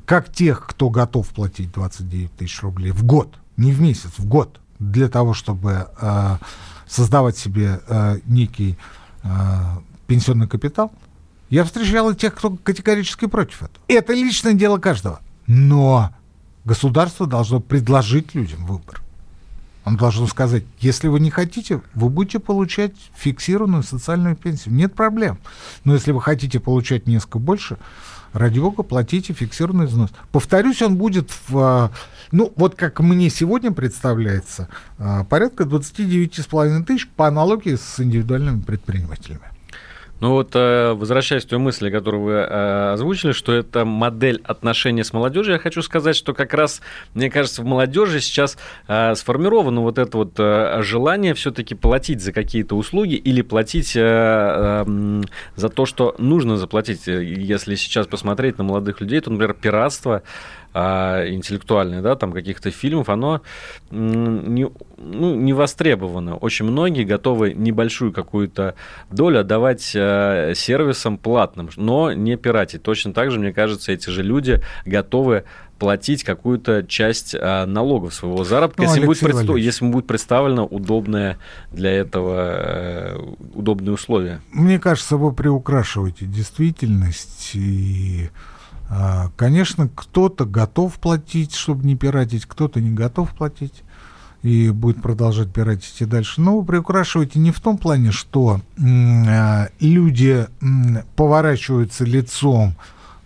как 0.05 0.33
тех, 0.33 0.67
кто 0.67 0.91
готов 0.91 1.29
платить 1.29 1.73
29 1.73 2.33
тысяч 2.33 2.61
рублей 2.63 2.91
в 2.91 3.05
год, 3.05 3.39
не 3.57 3.73
в 3.73 3.81
месяц, 3.81 4.11
в 4.19 4.27
год, 4.27 4.61
для 4.79 5.09
того, 5.09 5.33
чтобы 5.33 5.89
э, 6.01 6.37
создавать 6.89 7.37
себе 7.37 7.81
э, 7.87 8.19
некий 8.27 8.77
пенсионный 10.07 10.49
капитал, 10.49 10.93
я 11.51 11.65
встречал 11.65 12.11
и 12.11 12.17
тех, 12.17 12.35
кто 12.35 12.51
категорически 12.51 13.27
против 13.27 13.63
этого. 13.63 13.85
Это 13.89 14.13
личное 14.15 14.55
дело 14.55 14.79
каждого. 14.79 15.21
Но 15.47 16.11
государство 16.65 17.27
должно 17.27 17.61
предложить 17.61 18.35
людям 18.35 18.65
выбор. 18.65 19.03
Он 19.85 19.97
должен 19.97 20.29
сказать, 20.29 20.65
если 20.79 21.09
вы 21.09 21.19
не 21.19 21.31
хотите, 21.31 21.83
вы 21.95 22.09
будете 22.09 22.39
получать 22.39 22.95
фиксированную 23.15 23.83
социальную 23.83 24.37
пенсию. 24.37 24.75
Нет 24.75 24.95
проблем. 24.95 25.39
Но 25.85 25.95
если 25.95 26.13
вы 26.13 26.23
хотите 26.23 26.61
получать 26.61 27.09
несколько 27.09 27.39
больше, 27.39 27.79
ради 28.33 28.61
бога, 28.61 28.83
платите 28.83 29.33
фиксированный 29.33 29.87
взнос. 29.87 30.11
Повторюсь, 30.31 30.83
он 30.83 30.97
будет 30.97 31.31
в, 31.49 31.59
а, 31.59 31.91
ну, 32.33 32.53
вот 32.57 32.75
как 32.75 33.01
мне 33.01 33.31
сегодня 33.31 33.73
представляется, 33.73 34.69
а, 34.99 35.25
порядка 35.25 35.65
29,5 35.65 36.85
тысяч 36.85 37.09
по 37.09 37.29
аналогии 37.29 37.77
с 37.77 38.01
индивидуальными 38.01 38.63
предпринимателями. 38.63 39.53
Ну 40.23 40.35
вот, 40.35 40.55
э, 40.55 40.93
возвращаясь 40.93 41.45
к 41.45 41.49
той 41.49 41.59
мысли, 41.59 41.91
которую 41.91 42.23
вы 42.23 42.33
э, 42.35 42.93
озвучили, 42.93 43.33
что 43.33 43.53
это 43.53 43.85
модель 43.85 44.41
отношения 44.45 45.03
с 45.03 45.13
молодежью, 45.13 45.55
я 45.55 45.59
хочу 45.59 45.83
сказать, 45.83 46.15
что 46.15 46.33
как 46.33 46.55
раз, 46.55 46.81
мне 47.15 47.29
кажется, 47.29 47.61
в 47.61 47.65
молодежи 47.65 48.21
сейчас 48.21 48.57
э, 48.87 49.17
сформировано 49.17 49.81
вот 49.81 49.99
это 49.99 50.17
вот 50.19 50.37
желание 50.85 51.35
все-таки 51.35 51.75
платить 51.75 52.23
за 52.23 52.33
какие-то 52.33 52.77
услуги 52.77 53.15
или 53.15 53.43
платить 53.43 53.95
за 53.95 54.85
то, 55.75 55.87
что 55.87 56.15
нужно 56.19 56.57
заплатить. 56.57 57.09
Если 57.09 57.75
сейчас 57.75 58.07
посмотреть 58.07 58.59
на 58.59 58.65
молодых 58.65 59.01
людей, 59.01 59.19
то, 59.19 59.31
например, 59.31 59.55
пиратство 59.55 60.23
а, 60.75 61.27
интеллектуальное, 61.29 62.03
да, 62.03 62.17
там 62.17 62.33
каких-то 62.33 62.71
фильмов, 62.71 63.09
оно 63.09 63.43
не, 63.91 64.71
ну, 64.97 65.35
не 65.35 65.53
востребовано. 65.53 66.37
Очень 66.37 66.67
многие 66.67 67.05
готовы 67.05 67.53
небольшую 67.55 68.13
какую-то 68.13 68.75
долю 69.11 69.41
отдавать 69.41 69.93
а, 69.95 70.53
сервисам 70.55 71.19
платным, 71.19 71.71
но 71.77 72.13
не 72.13 72.37
пиратить. 72.37 72.83
Точно 72.83 73.13
так 73.13 73.31
же, 73.31 73.39
мне 73.39 73.53
кажется, 73.53 73.93
эти 73.93 74.11
же 74.11 74.23
люди 74.23 74.63
готовы 74.87 75.45
платить 75.83 76.23
какую-то 76.23 76.85
часть 76.85 77.35
а, 77.35 77.67
налогов 77.67 78.15
своего 78.15 78.45
заработка, 78.45 78.83
ну, 78.83 78.89
если, 78.89 79.05
будет 79.05 79.19
представ... 79.19 79.57
если 79.57 79.85
будет 79.85 80.07
представлено 80.07 80.65
удобное 80.65 81.39
для 81.73 81.91
этого 81.91 82.37
э, 82.37 83.19
удобные 83.55 83.93
условия. 83.93 84.41
Мне 84.53 84.79
кажется, 84.79 85.17
вы 85.17 85.33
приукрашиваете 85.33 86.27
действительность 86.27 87.51
и 87.55 88.31
конечно, 89.37 89.89
кто-то 89.89 90.45
готов 90.45 90.99
платить, 90.99 91.55
чтобы 91.55 91.85
не 91.85 91.97
пиратить, 91.97 92.47
кто-то 92.47 92.81
не 92.81 92.91
готов 92.91 93.35
платить 93.35 93.83
и 94.43 94.71
будет 94.71 95.01
продолжать 95.01 95.53
пиратить 95.53 96.01
и 96.01 96.05
дальше. 96.05 96.41
Но 96.41 96.59
вы 96.59 96.65
приукрашиваете 96.65 97.39
не 97.39 97.53
в 97.53 97.61
том 97.61 97.79
плане, 97.79 98.11
что 98.11 98.61
э, 98.77 99.69
люди 99.81 100.47
поворачиваются 101.17 102.05
лицом 102.05 102.75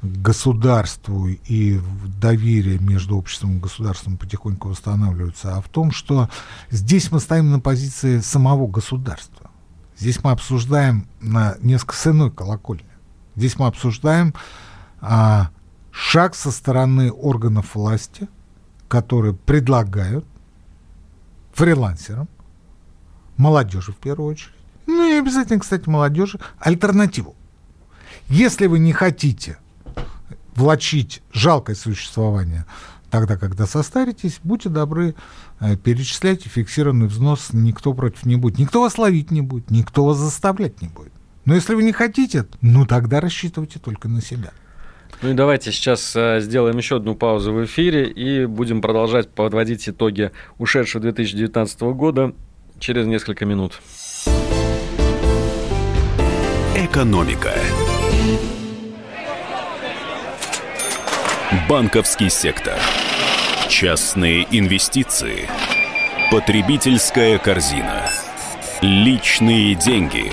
к 0.03 0.07
государству 0.07 1.27
и 1.27 1.81
доверие 2.21 2.79
между 2.79 3.17
обществом 3.17 3.57
и 3.57 3.61
государством 3.61 4.19
потихоньку 4.19 4.69
восстанавливается, 4.69 5.57
а 5.57 5.63
в 5.63 5.69
том, 5.69 5.91
что 5.91 6.29
здесь 6.71 7.11
мы 7.11 7.19
стоим 7.19 7.51
на 7.51 7.61
позиции 7.61 8.21
самого 8.21 8.67
государства. 8.67 9.51
Здесь 9.99 10.23
мы 10.23 10.33
обсуждаем 10.33 11.09
на 11.21 11.57
несколько 11.61 11.97
с 11.97 12.07
иной 12.07 12.31
колокольни. 12.31 12.85
Здесь 13.35 13.59
мы 13.59 13.67
обсуждаем 13.67 14.35
а, 15.01 15.51
шаг 15.97 16.35
со 16.35 16.51
стороны 16.51 17.11
органов 17.11 17.75
власти, 17.75 18.29
которые 18.87 19.33
предлагают 19.33 20.27
фрилансерам, 21.55 22.29
молодежи 23.39 23.93
в 23.93 23.97
первую 23.97 24.33
очередь, 24.33 24.53
ну 24.87 25.09
и 25.09 25.19
обязательно, 25.19 25.59
кстати, 25.59 25.89
молодежи, 25.89 26.39
альтернативу. 26.59 27.35
Если 28.29 28.67
вы 28.67 28.79
не 28.79 28.93
хотите 28.93 29.59
влачить 30.55 31.23
жалкое 31.33 31.75
существование 31.75 32.67
тогда, 33.11 33.39
когда 33.39 33.67
состаритесь, 33.67 34.41
будьте 34.45 34.69
добры, 34.69 35.15
э, 35.61 35.77
перечисляйте 35.77 36.51
фиксированный 36.51 37.07
взнос, 37.07 37.49
никто 37.53 37.95
против 37.95 38.27
не 38.27 38.37
будет. 38.37 38.59
Никто 38.59 38.83
вас 38.83 38.99
ловить 38.99 39.31
не 39.31 39.41
будет, 39.41 39.71
никто 39.71 40.05
вас 40.05 40.19
заставлять 40.19 40.83
не 40.83 40.89
будет. 40.89 41.13
Но 41.47 41.55
если 41.55 41.75
вы 41.75 41.85
не 41.85 41.93
хотите, 41.93 42.47
ну 42.61 42.85
тогда 42.85 43.21
рассчитывайте 43.21 43.79
только 43.79 44.09
на 44.09 44.21
себя. 44.21 44.53
Ну 45.23 45.31
и 45.31 45.33
давайте 45.33 45.73
сейчас 45.73 46.15
э, 46.15 46.41
сделаем 46.41 46.77
еще 46.77 46.97
одну 46.97 47.15
паузу 47.15 47.53
в 47.53 47.65
эфире 47.65 48.09
и 48.09 48.47
будем 48.47 48.83
продолжать 48.83 49.29
подводить 49.29 49.89
итоги 49.89 50.31
ушедшего 50.59 51.03
2019 51.03 51.81
года 51.83 52.35
через 52.79 53.07
несколько 53.07 53.47
минут. 53.47 53.81
Экономика. 56.77 57.53
Банковский 61.69 62.29
сектор. 62.29 62.75
Частные 63.69 64.47
инвестиции. 64.51 65.49
Потребительская 66.31 67.39
корзина. 67.39 68.11
Личные 68.83 69.75
деньги. 69.75 70.33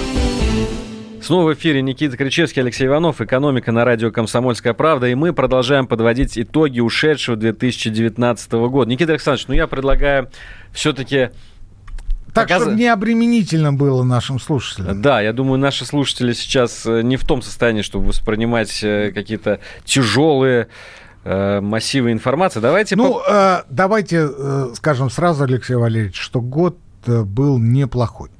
Снова 1.31 1.51
в 1.51 1.53
эфире 1.53 1.81
Никита 1.81 2.17
Кричевский, 2.17 2.61
Алексей 2.61 2.87
Иванов, 2.87 3.21
«Экономика» 3.21 3.71
на 3.71 3.85
радио 3.85 4.11
«Комсомольская 4.11 4.73
правда», 4.73 5.07
и 5.07 5.15
мы 5.15 5.31
продолжаем 5.31 5.87
подводить 5.87 6.37
итоги 6.37 6.81
ушедшего 6.81 7.37
2019 7.37 8.51
года. 8.51 8.91
Никита 8.91 9.13
Александрович, 9.13 9.47
ну 9.47 9.53
я 9.53 9.65
предлагаю 9.67 10.29
все-таки 10.73 11.29
так, 12.33 12.49
показ... 12.49 12.63
чтобы 12.63 12.75
не 12.75 12.87
обременительно 12.87 13.71
было 13.71 14.03
нашим 14.03 14.41
слушателям. 14.41 15.01
Да, 15.01 15.21
я 15.21 15.31
думаю, 15.31 15.57
наши 15.57 15.85
слушатели 15.85 16.33
сейчас 16.33 16.85
э, 16.85 17.01
не 17.01 17.15
в 17.15 17.25
том 17.25 17.41
состоянии, 17.41 17.81
чтобы 17.81 18.07
воспринимать 18.07 18.83
э, 18.83 19.13
какие-то 19.13 19.61
тяжелые 19.85 20.67
э, 21.23 21.61
массивы 21.61 22.11
информации. 22.11 22.59
Давайте... 22.59 22.97
Ну, 22.97 23.13
по... 23.13 23.23
э, 23.25 23.63
давайте 23.69 24.27
э, 24.37 24.73
скажем 24.75 25.09
сразу, 25.09 25.45
Алексей 25.45 25.75
Валерьевич, 25.75 26.17
что 26.19 26.41
год 26.41 26.77
был 27.05 27.57
неплохой. 27.57 28.31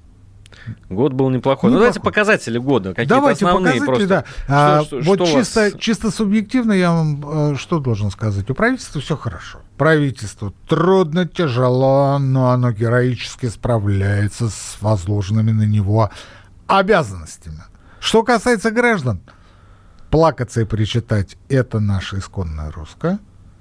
Год 0.90 1.14
был 1.14 1.30
неплохой. 1.30 1.70
неплохой. 1.70 1.72
Ну, 1.72 1.78
давайте 1.78 2.00
показатели 2.00 2.58
года. 2.58 2.90
Какие-то 2.90 3.16
давайте 3.16 3.46
основные 3.46 3.82
просто. 3.84 4.08
Да. 4.08 4.26
А, 4.48 4.84
что, 4.84 5.02
вот 5.02 5.16
что 5.16 5.26
чисто, 5.26 5.62
вас... 5.62 5.74
чисто 5.80 6.12
субъективно 6.12 6.74
я 6.74 6.92
вам 6.92 7.54
э, 7.54 7.56
что 7.56 7.80
должен 7.80 8.12
сказать? 8.12 8.50
У 8.50 8.54
правительства 8.54 9.02
все 9.02 9.18
хорошо. 9.18 9.60
Правительству 9.78 10.54
трудно, 10.68 11.28
тяжело, 11.28 12.20
но 12.20 12.52
оно 12.52 12.72
героически 12.72 13.48
справляется 13.48 14.50
с 14.50 14.78
возложенными 14.82 15.52
на 15.52 15.64
него 15.64 16.10
обязанностями. 16.68 17.64
Что 18.00 18.24
касается 18.24 18.72
граждан, 18.72 19.22
плакаться 20.10 20.62
и 20.62 20.66
причитать– 20.66 21.38
это 21.50 21.80
наша 21.80 22.20
исконная 22.20 22.72
русская. 22.72 23.20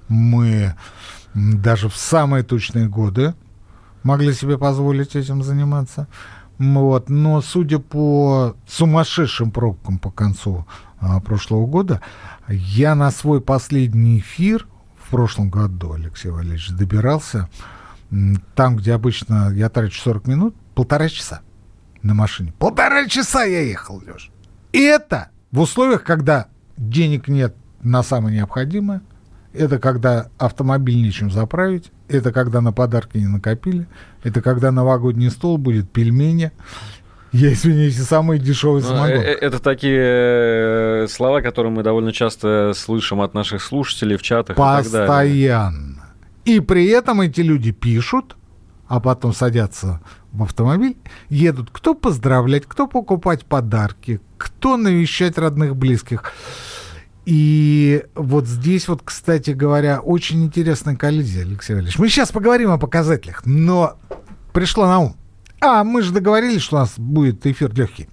Мы 0.08 0.74
даже 1.34 1.88
в 1.88 1.96
самые 1.96 2.42
точные 2.42 2.88
годы 2.88 3.34
могли 4.02 4.32
себе 4.32 4.58
позволить 4.58 5.14
этим 5.14 5.42
заниматься 5.42 6.08
Вот, 6.60 7.08
но 7.08 7.40
судя 7.40 7.78
по 7.78 8.54
сумасшедшим 8.66 9.50
пробкам 9.50 9.98
по 9.98 10.10
концу 10.10 10.66
а, 11.00 11.18
прошлого 11.20 11.66
года, 11.66 12.02
я 12.48 12.94
на 12.94 13.10
свой 13.10 13.40
последний 13.40 14.18
эфир 14.18 14.66
в 15.02 15.08
прошлом 15.08 15.48
году, 15.48 15.94
Алексей 15.94 16.28
Валерьевич, 16.28 16.68
добирался 16.68 17.48
там, 18.54 18.76
где 18.76 18.92
обычно 18.92 19.50
я 19.54 19.70
трачу 19.70 20.02
40 20.02 20.26
минут, 20.26 20.54
полтора 20.74 21.08
часа 21.08 21.40
на 22.02 22.12
машине. 22.12 22.52
Полтора 22.58 23.08
часа 23.08 23.44
я 23.44 23.62
ехал, 23.62 24.02
Леш. 24.06 24.30
И 24.72 24.82
это 24.82 25.30
в 25.52 25.60
условиях, 25.60 26.04
когда 26.04 26.48
денег 26.76 27.28
нет 27.28 27.56
на 27.82 28.02
самое 28.02 28.36
необходимое, 28.36 29.00
это 29.52 29.78
когда 29.78 30.28
автомобиль 30.38 31.02
нечем 31.02 31.30
заправить, 31.30 31.90
это 32.08 32.32
когда 32.32 32.60
на 32.60 32.72
подарки 32.72 33.16
не 33.16 33.26
накопили, 33.26 33.86
это 34.22 34.42
когда 34.42 34.70
новогодний 34.70 35.30
стол 35.30 35.58
будет 35.58 35.90
пельмени, 35.90 36.52
я 37.32 37.52
извиняюсь, 37.52 37.96
самый 37.96 38.38
дешевый 38.40 38.82
ну, 38.82 38.88
самогон. 38.88 39.22
Э, 39.22 39.22
это 39.22 39.60
такие 39.60 40.00
э, 40.02 41.06
слова, 41.08 41.40
которые 41.40 41.72
мы 41.72 41.82
довольно 41.84 42.12
часто 42.12 42.72
слышим 42.74 43.20
от 43.20 43.34
наших 43.34 43.62
слушателей 43.62 44.16
в 44.16 44.22
чатах. 44.22 44.56
Постоянно. 44.56 46.12
И, 46.44 46.56
и 46.56 46.60
при 46.60 46.86
этом 46.88 47.20
эти 47.20 47.40
люди 47.40 47.70
пишут, 47.70 48.36
а 48.88 48.98
потом 48.98 49.32
садятся 49.32 50.00
в 50.32 50.42
автомобиль, 50.42 50.96
едут 51.28 51.70
кто 51.70 51.94
поздравлять, 51.94 52.66
кто 52.66 52.88
покупать 52.88 53.44
подарки, 53.46 54.20
кто 54.36 54.76
навещать 54.76 55.38
родных, 55.38 55.76
близких. 55.76 56.32
И 57.30 58.06
вот 58.16 58.48
здесь 58.48 58.88
вот, 58.88 59.02
кстати 59.04 59.52
говоря, 59.52 60.00
очень 60.00 60.42
интересная 60.44 60.96
коллизия, 60.96 61.42
Алексей 61.42 61.74
Валерьевич. 61.74 61.96
Мы 61.96 62.08
сейчас 62.08 62.32
поговорим 62.32 62.72
о 62.72 62.78
показателях, 62.78 63.42
но 63.46 63.98
пришло 64.52 64.88
на 64.88 64.98
ум. 64.98 65.16
А, 65.60 65.84
мы 65.84 66.02
же 66.02 66.12
договорились, 66.12 66.60
что 66.60 66.74
у 66.74 66.78
нас 66.80 66.94
будет 66.96 67.46
эфир 67.46 67.72
легкий. 67.72 68.08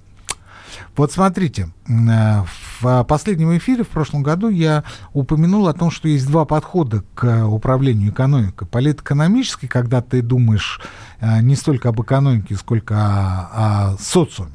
Вот 0.95 1.11
смотрите, 1.11 1.69
э, 1.87 2.43
в 2.79 3.03
последнем 3.05 3.57
эфире 3.57 3.83
в 3.83 3.87
прошлом 3.87 4.21
году 4.21 4.49
я 4.49 4.83
упомянул 5.13 5.67
о 5.67 5.73
том, 5.73 5.89
что 5.89 6.07
есть 6.07 6.27
два 6.27 6.45
подхода 6.45 7.03
к 7.15 7.43
управлению 7.47 8.11
экономикой. 8.11 8.67
Политэкономический, 8.67 9.67
когда 9.67 10.03
ты 10.03 10.21
думаешь 10.21 10.79
э, 11.21 11.41
не 11.41 11.55
столько 11.55 11.89
об 11.89 11.99
экономике, 11.99 12.55
сколько 12.55 12.93
о, 12.95 13.93
о 13.93 13.97
социуме. 13.97 14.51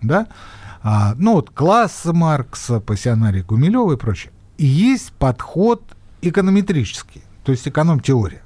Да? 0.00 0.26
А, 0.82 1.14
ну 1.16 1.34
вот 1.34 1.50
класса 1.50 2.12
Маркса, 2.12 2.80
пассионарий 2.80 3.42
Гумилева 3.42 3.92
и 3.92 3.96
прочее. 3.96 4.32
И 4.58 4.66
есть 4.66 5.12
подход 5.12 5.82
эконометрический, 6.22 7.22
то 7.44 7.52
есть 7.52 7.66
эконом-теория. 7.68 8.42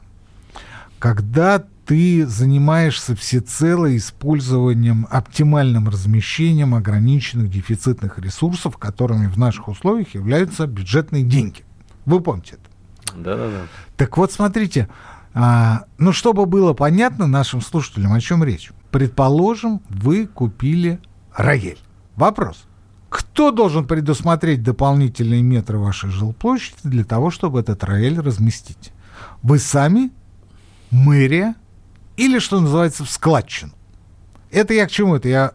Когда 0.99 1.65
ты 1.87 2.27
занимаешься 2.27 3.15
всецело 3.15 3.97
использованием, 3.97 5.07
оптимальным 5.11 5.89
размещением 5.89 6.75
ограниченных 6.75 7.49
дефицитных 7.49 8.19
ресурсов, 8.19 8.77
которыми 8.77 9.29
в 9.29 9.39
наших 9.39 9.69
условиях 9.69 10.15
являются 10.15 10.67
бюджетные 10.67 11.23
деньги. 11.23 11.65
Вы 12.05 12.21
помните 12.21 12.55
это? 12.55 13.17
Да-да-да. 13.17 13.63
Так 13.97 14.17
вот, 14.17 14.33
смотрите, 14.33 14.89
а, 15.33 15.85
ну, 15.99 16.13
чтобы 16.13 16.45
было 16.47 16.73
понятно 16.73 17.27
нашим 17.27 17.61
слушателям, 17.61 18.13
о 18.13 18.21
чем 18.21 18.43
речь. 18.43 18.73
Предположим, 18.91 19.81
вы 19.89 20.27
купили 20.27 20.99
рояль. 21.35 21.79
Вопрос. 22.17 22.65
Кто 23.11 23.51
должен 23.51 23.87
предусмотреть 23.87 24.63
дополнительные 24.63 25.43
метры 25.43 25.79
вашей 25.79 26.11
жилплощади 26.11 26.79
для 26.83 27.05
того, 27.05 27.31
чтобы 27.31 27.61
этот 27.61 27.85
рояль 27.85 28.19
разместить? 28.19 28.93
Вы 29.43 29.59
сами, 29.59 30.11
мэрия 30.91 31.55
или, 32.17 32.39
что 32.39 32.61
называется, 32.61 33.05
в 33.05 33.11
складчину? 33.11 33.73
Это 34.51 34.75
я 34.75 34.87
к 34.87 34.91
чему? 34.91 35.15
Это 35.15 35.29
я 35.29 35.53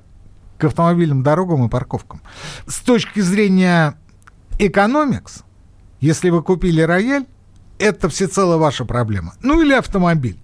к 0.58 0.64
автомобильным 0.64 1.24
дорогам 1.24 1.66
и 1.66 1.70
парковкам. 1.70 2.22
С 2.68 2.80
точки 2.80 3.20
зрения 3.20 3.96
экономикс, 4.60 5.44
если 6.00 6.30
вы 6.30 6.44
купили 6.44 6.82
рояль, 6.82 7.26
это 7.80 8.10
всецело 8.10 8.58
ваша 8.58 8.86
проблема. 8.86 9.34
Ну 9.42 9.62
или 9.62 9.74
автомобиль. 9.74 10.40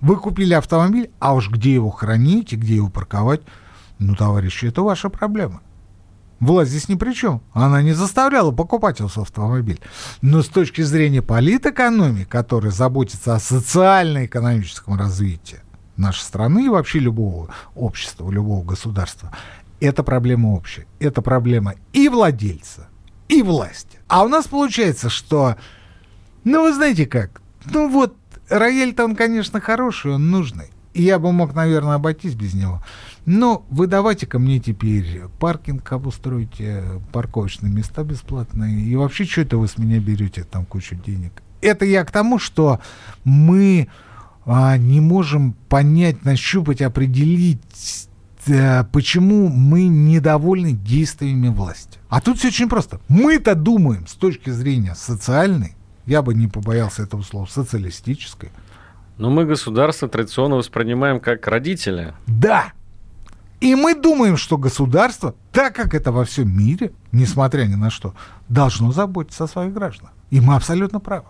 Вы 0.00 0.16
купили 0.16 0.54
автомобиль, 0.54 1.10
а 1.20 1.34
уж 1.34 1.48
где 1.48 1.72
его 1.74 1.90
хранить 1.90 2.52
и 2.52 2.56
где 2.56 2.76
его 2.76 2.90
парковать– 2.90 3.42
ну, 4.00 4.14
товарищи, 4.14 4.64
это 4.64 4.82
ваша 4.82 5.10
проблема. 5.10 5.60
Власть 6.40 6.70
здесь 6.70 6.88
ни 6.88 6.94
при 6.94 7.12
чем. 7.12 7.42
Она 7.52 7.82
не 7.82 7.92
заставляла 7.92 8.50
покупать 8.50 9.00
у 9.02 9.06
автомобиль. 9.06 9.78
Но 10.22 10.42
с 10.42 10.48
точки 10.48 10.80
зрения 10.80 11.20
политэкономии, 11.20 12.24
которая 12.24 12.72
заботится 12.72 13.34
о 13.34 13.40
социально-экономическом 13.40 14.98
развитии 14.98 15.60
нашей 15.98 16.22
страны 16.22 16.64
и 16.64 16.68
вообще 16.70 16.98
любого 16.98 17.54
общества, 17.74 18.30
любого 18.30 18.64
государства, 18.64 19.36
это 19.80 20.02
проблема 20.02 20.48
общая. 20.54 20.86
Это 20.98 21.20
проблема 21.20 21.74
и 21.92 22.08
владельца, 22.08 22.88
и 23.28 23.42
власти. 23.42 23.98
А 24.08 24.24
у 24.24 24.28
нас 24.28 24.46
получается, 24.46 25.10
что, 25.10 25.56
ну, 26.44 26.62
вы 26.62 26.72
знаете 26.72 27.04
как, 27.04 27.42
ну 27.66 27.90
вот, 27.90 28.16
рояль-то 28.48 29.04
он, 29.04 29.14
конечно, 29.14 29.60
хороший, 29.60 30.14
он 30.14 30.30
нужный. 30.30 30.70
И 30.94 31.02
я 31.02 31.18
бы 31.18 31.32
мог, 31.32 31.54
наверное, 31.54 31.94
обойтись 31.94 32.34
без 32.34 32.54
него. 32.54 32.82
Но 33.26 33.64
вы 33.70 33.86
давайте 33.86 34.26
ко 34.26 34.38
мне 34.38 34.58
теперь 34.58 35.22
паркинг 35.38 35.90
обустройте, 35.92 36.84
парковочные 37.12 37.72
места 37.72 38.02
бесплатные. 38.02 38.80
И 38.80 38.96
вообще, 38.96 39.24
что 39.24 39.42
это 39.42 39.58
вы 39.58 39.68
с 39.68 39.78
меня 39.78 40.00
берете 40.00 40.44
там 40.44 40.64
кучу 40.64 40.94
денег? 40.94 41.42
Это 41.60 41.84
я 41.84 42.04
к 42.04 42.10
тому, 42.10 42.38
что 42.38 42.80
мы 43.24 43.88
а, 44.46 44.76
не 44.78 45.00
можем 45.00 45.52
понять, 45.68 46.24
нащупать, 46.24 46.80
определить, 46.80 48.08
а, 48.48 48.84
почему 48.84 49.48
мы 49.48 49.88
недовольны 49.88 50.72
действиями 50.72 51.48
власти. 51.48 51.98
А 52.08 52.20
тут 52.20 52.38
все 52.38 52.48
очень 52.48 52.68
просто. 52.68 53.00
Мы-то 53.08 53.54
думаем 53.54 54.06
с 54.06 54.14
точки 54.14 54.50
зрения 54.50 54.94
социальной, 54.94 55.76
я 56.06 56.22
бы 56.22 56.34
не 56.34 56.48
побоялся 56.48 57.02
этого 57.02 57.22
слова, 57.22 57.46
социалистической, 57.46 58.50
но 59.18 59.28
мы 59.28 59.44
государство 59.44 60.08
традиционно 60.08 60.56
воспринимаем 60.56 61.20
как 61.20 61.46
родителя. 61.46 62.14
Да. 62.26 62.72
И 63.60 63.74
мы 63.74 63.94
думаем, 63.94 64.38
что 64.38 64.56
государство, 64.56 65.34
так 65.52 65.74
как 65.74 65.94
это 65.94 66.12
во 66.12 66.24
всем 66.24 66.56
мире, 66.56 66.92
несмотря 67.12 67.64
ни 67.64 67.74
на 67.74 67.90
что, 67.90 68.14
должно 68.48 68.90
заботиться 68.90 69.44
о 69.44 69.48
своих 69.48 69.74
гражданах. 69.74 70.12
И 70.30 70.40
мы 70.40 70.54
абсолютно 70.54 70.98
правы. 70.98 71.26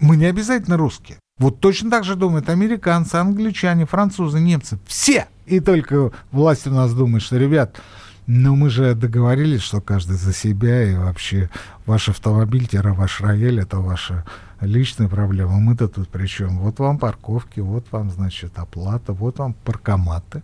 Мы 0.00 0.16
не 0.16 0.24
обязательно 0.24 0.76
русские. 0.76 1.18
Вот 1.38 1.60
точно 1.60 1.90
так 1.90 2.04
же 2.04 2.16
думают 2.16 2.48
американцы, 2.48 3.16
англичане, 3.16 3.84
французы, 3.84 4.40
немцы. 4.40 4.78
Все! 4.86 5.28
И 5.46 5.60
только 5.60 6.10
власть 6.32 6.66
у 6.66 6.70
нас 6.70 6.94
думает, 6.94 7.22
что, 7.22 7.36
ребят, 7.36 7.80
ну 8.26 8.56
мы 8.56 8.70
же 8.70 8.94
договорились, 8.94 9.62
что 9.62 9.80
каждый 9.80 10.16
за 10.16 10.32
себя, 10.32 10.82
и 10.82 10.94
вообще 10.94 11.50
ваш 11.86 12.08
автомобиль-ваш 12.08 13.20
рояль— 13.20 13.60
это 13.60 13.78
ваша 13.78 14.24
личная 14.60 15.08
проблема. 15.08 15.58
Мы-то 15.58 15.88
тут 15.88 16.08
при 16.08 16.26
чем? 16.26 16.58
Вот 16.58 16.78
вам 16.78 16.98
парковки, 16.98 17.60
вот 17.60 17.86
вам, 17.90 18.10
значит, 18.10 18.58
оплата, 18.58 19.12
вот 19.12 19.38
вам 19.38 19.52
паркоматы, 19.52 20.42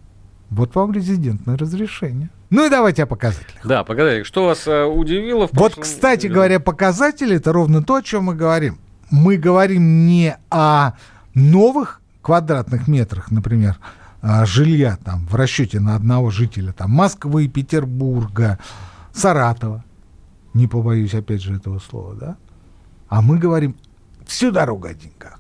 вот 0.51 0.75
вам 0.75 0.93
резидентное 0.93 1.57
разрешение. 1.57 2.31
Ну 2.51 2.67
и 2.67 2.71
давайте 2.71 3.03
о 3.03 3.07
показателях. 3.07 3.67
Да, 3.67 3.85
показатели. 3.85 4.23
Что 4.23 4.45
вас 4.45 4.67
э, 4.67 4.85
удивило? 4.85 5.49
В 5.49 5.53
вот, 5.53 5.75
кстати 5.75 6.27
говоря, 6.27 6.61
показатели— 6.61 7.37
это 7.37 7.53
ровно 7.53 7.83
то, 7.83 7.97
о 7.97 8.03
чем 8.03 8.25
мы 8.25 8.35
говорим. 8.35 8.79
Мы 9.11 9.37
говорим 9.37 10.07
не 10.07 10.37
о 10.51 10.93
новых 11.35 12.01
квадратных 12.23 12.89
метрах, 12.89 13.31
например, 13.31 13.79
а, 14.23 14.47
жилья 14.47 14.97
там 15.05 15.27
в 15.27 15.35
расчете 15.35 15.81
на 15.81 15.97
одного 15.97 16.31
жителя 16.31 16.73
там 16.73 16.91
Москвы, 16.91 17.49
Петербурга, 17.49 18.59
Саратова. 19.13 19.85
Не 20.55 20.67
побоюсь 20.67 21.15
опять 21.15 21.43
же 21.43 21.57
этого 21.57 21.79
слова, 21.79 22.15
да? 22.15 22.37
А 23.09 23.21
мы 23.21 23.39
говорим 23.39 23.77
всю 24.27 24.51
дорогу 24.51 24.87
о 24.87 24.95
деньгах. 24.95 25.39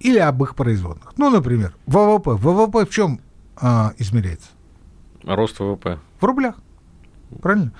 Или 0.00 0.18
об 0.18 0.42
их 0.42 0.56
производных. 0.56 1.12
Ну, 1.16 1.30
например, 1.30 1.74
ВВП. 1.86 2.32
ВВП 2.32 2.84
в 2.86 2.90
чем 2.90 3.20
а, 3.56 3.92
измеряется? 3.98 4.48
Рост 5.24 5.58
ВВП. 5.60 5.98
В 6.20 6.24
рублях. 6.24 6.56
Правильно? 7.40 7.72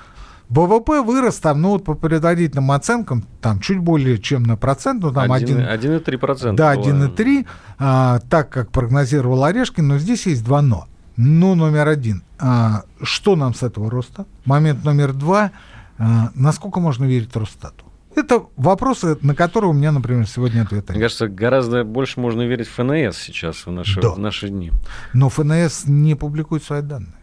ВВП 0.48 1.00
вырос 1.00 1.38
там, 1.38 1.62
ну 1.62 1.70
вот 1.70 1.84
по 1.84 1.94
предварительным 1.94 2.72
оценкам, 2.72 3.24
там 3.40 3.58
чуть 3.58 3.78
более 3.78 4.18
чем 4.18 4.42
на 4.42 4.58
процент, 4.58 5.02
ну 5.02 5.10
там 5.10 5.32
1,3%. 5.32 6.54
Да, 6.54 6.74
1,3, 6.74 7.46
а, 7.78 8.20
так 8.28 8.50
как 8.50 8.70
прогнозировал 8.70 9.44
Орешкин, 9.44 9.88
но 9.88 9.98
здесь 9.98 10.26
есть 10.26 10.44
два 10.44 10.60
но. 10.60 10.86
Ну, 11.16 11.54
номер 11.54 11.88
один. 11.88 12.22
А, 12.38 12.82
что 13.02 13.36
нам 13.36 13.54
с 13.54 13.62
этого 13.62 13.90
роста? 13.90 14.26
Момент 14.44 14.84
номер 14.84 15.12
два. 15.12 15.52
А, 15.98 16.30
насколько 16.34 16.80
можно 16.80 17.04
верить 17.04 17.34
Росстату? 17.34 17.81
Это 18.14 18.44
вопросы, 18.56 19.16
на 19.22 19.34
которые 19.34 19.70
у 19.70 19.72
меня, 19.72 19.92
например, 19.92 20.26
сегодня 20.26 20.62
ответа 20.62 20.92
Мне 20.92 21.02
кажется, 21.02 21.28
гораздо 21.28 21.84
больше 21.84 22.20
можно 22.20 22.42
верить 22.42 22.68
в 22.68 22.72
ФНС 22.72 23.16
сейчас, 23.16 23.66
в 23.66 23.70
наши, 23.70 24.00
да. 24.00 24.10
в 24.10 24.18
наши 24.18 24.48
дни. 24.48 24.72
Но 25.12 25.28
ФНС 25.28 25.86
не 25.86 26.14
публикует 26.14 26.62
свои 26.62 26.82
данные. 26.82 27.14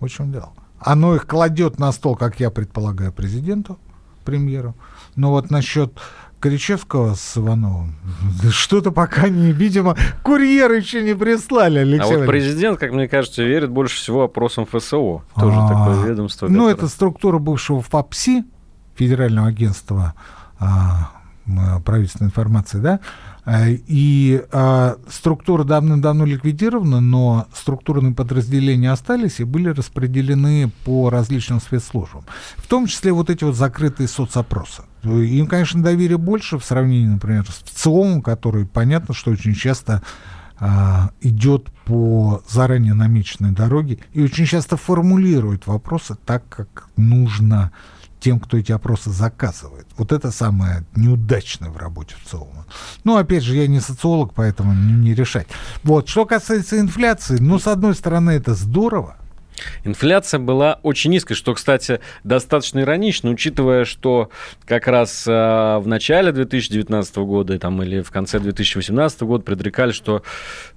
Вот 0.00 0.10
в 0.10 0.14
чем 0.14 0.32
дело. 0.32 0.52
Оно 0.78 1.16
их 1.16 1.26
кладет 1.26 1.78
на 1.78 1.90
стол, 1.92 2.14
как 2.16 2.38
я 2.38 2.50
предполагаю, 2.50 3.12
президенту, 3.12 3.78
премьеру. 4.24 4.76
Но 5.16 5.30
вот 5.30 5.50
насчет 5.50 5.98
Кричевского 6.40 7.14
с 7.14 7.36
Ивановым. 7.36 7.96
Что-то 8.50 8.92
пока 8.92 9.28
не, 9.28 9.52
видимо, 9.52 9.96
курьеры 10.22 10.76
еще 10.76 11.02
не 11.02 11.14
прислали, 11.14 11.80
Алексей 11.80 12.14
А 12.14 12.18
вот 12.18 12.26
президент, 12.26 12.78
как 12.78 12.92
мне 12.92 13.08
кажется, 13.08 13.42
верит 13.42 13.70
больше 13.70 13.96
всего 13.96 14.22
опросам 14.22 14.64
ФСО. 14.66 15.22
Тоже 15.34 15.56
а, 15.58 15.68
такое 15.68 16.06
ведомство. 16.06 16.46
Ну, 16.46 16.52
которое... 16.54 16.74
это 16.74 16.88
структура 16.88 17.38
бывшего 17.38 17.82
ФАПСИ, 17.82 18.44
Федерального 18.98 19.48
агентства 19.48 20.14
а, 20.58 21.10
правительственной 21.84 22.28
информации, 22.28 22.78
да, 22.78 23.00
Э, 23.48 23.70
и 23.86 24.44
э, 24.52 24.96
структура 25.08 25.64
давным-давно 25.64 26.26
ликвидирована, 26.26 27.00
но 27.00 27.46
структурные 27.54 28.12
подразделения 28.12 28.92
остались 28.92 29.40
и 29.40 29.44
были 29.44 29.70
распределены 29.70 30.70
по 30.84 31.08
различным 31.08 31.58
спецслужбам. 31.58 32.24
В 32.56 32.66
том 32.66 32.86
числе 32.86 33.10
вот 33.10 33.30
эти 33.30 33.44
вот 33.44 33.56
закрытые 33.56 34.06
соцопросы. 34.06 34.82
Им, 35.02 35.46
конечно, 35.46 35.82
доверия 35.82 36.18
больше 36.18 36.58
в 36.58 36.64
сравнении, 36.64 37.06
например, 37.06 37.46
с 37.48 37.62
ЦИОМом, 37.70 38.20
который, 38.20 38.66
понятно, 38.66 39.14
что 39.14 39.30
очень 39.30 39.54
часто 39.54 40.02
э, 40.60 40.66
идет 41.22 41.70
по 41.86 42.42
заранее 42.50 42.92
намеченной 42.92 43.52
дороге 43.52 44.00
и 44.12 44.22
очень 44.22 44.44
часто 44.44 44.76
формулирует 44.76 45.66
вопросы 45.66 46.16
так, 46.26 46.46
как 46.50 46.88
нужно 46.98 47.72
тем, 48.28 48.40
кто 48.40 48.58
эти 48.58 48.72
опросы 48.72 49.08
заказывает. 49.08 49.86
Вот 49.96 50.12
это 50.12 50.30
самое 50.30 50.84
неудачное 50.94 51.70
в 51.70 51.78
работе 51.78 52.14
в 52.22 52.28
целом. 52.28 52.66
Ну, 53.02 53.16
опять 53.16 53.42
же, 53.42 53.56
я 53.56 53.66
не 53.66 53.80
социолог, 53.80 54.34
поэтому 54.34 54.74
не, 54.74 54.92
не 54.92 55.14
решать. 55.14 55.46
Вот, 55.82 56.10
что 56.10 56.26
касается 56.26 56.78
инфляции, 56.78 57.38
ну, 57.40 57.58
с 57.58 57.66
одной 57.66 57.94
стороны, 57.94 58.32
это 58.32 58.52
здорово, 58.52 59.16
Инфляция 59.82 60.38
была 60.38 60.78
очень 60.84 61.10
низкой, 61.10 61.34
что, 61.34 61.52
кстати, 61.52 61.98
достаточно 62.22 62.80
иронично, 62.80 63.30
учитывая, 63.30 63.84
что 63.84 64.30
как 64.66 64.86
раз 64.86 65.26
э, 65.26 65.30
в 65.32 65.84
начале 65.86 66.30
2019 66.30 67.16
года 67.16 67.58
там, 67.58 67.82
или 67.82 68.00
в 68.00 68.10
конце 68.12 68.38
2018 68.38 69.22
года 69.22 69.42
предрекали, 69.42 69.90
что, 69.90 70.22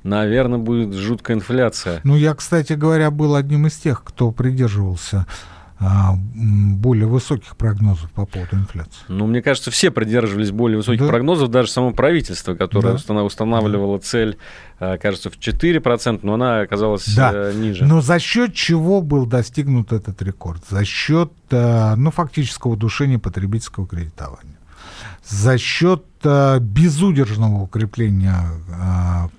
наверное, 0.01 0.57
будет 0.57 0.95
жуткая 0.95 1.37
инфляция. 1.37 2.01
Ну, 2.03 2.15
я, 2.15 2.33
кстати 2.33 2.73
говоря, 2.73 3.11
был 3.11 3.35
одним 3.35 3.67
из 3.67 3.75
тех, 3.75 4.03
кто 4.03 4.31
придерживался 4.31 5.27
более 5.81 7.07
высоких 7.07 7.57
прогнозов 7.57 8.11
по 8.11 8.25
поводу 8.25 8.55
инфляции. 8.55 9.03
Ну, 9.07 9.25
мне 9.25 9.41
кажется, 9.41 9.71
все 9.71 9.89
придерживались 9.89 10.51
более 10.51 10.77
высоких 10.77 11.01
да. 11.01 11.07
прогнозов, 11.07 11.49
даже 11.49 11.71
само 11.71 11.91
правительство, 11.91 12.53
которое 12.53 12.97
да. 13.07 13.23
устанавливало 13.23 13.97
да. 13.97 14.03
цель, 14.03 14.37
а, 14.79 14.97
кажется, 14.97 15.31
в 15.31 15.39
4%, 15.39 16.19
но 16.21 16.35
она 16.35 16.61
оказалась 16.61 17.05
да. 17.15 17.31
Э, 17.33 17.53
ниже. 17.55 17.85
Но 17.85 18.01
за 18.01 18.19
счет 18.19 18.53
чего 18.53 19.01
был 19.01 19.25
достигнут 19.25 19.91
этот 19.91 20.21
рекорд? 20.21 20.63
За 20.69 20.85
счет, 20.85 21.31
э, 21.49 21.95
ну, 21.95 22.11
фактического 22.11 22.73
удушения 22.73 23.17
потребительского 23.17 23.87
кредитования. 23.87 24.59
За 25.25 25.57
счет 25.57 26.03
э, 26.23 26.59
безудержного 26.59 27.63
укрепления 27.63 28.37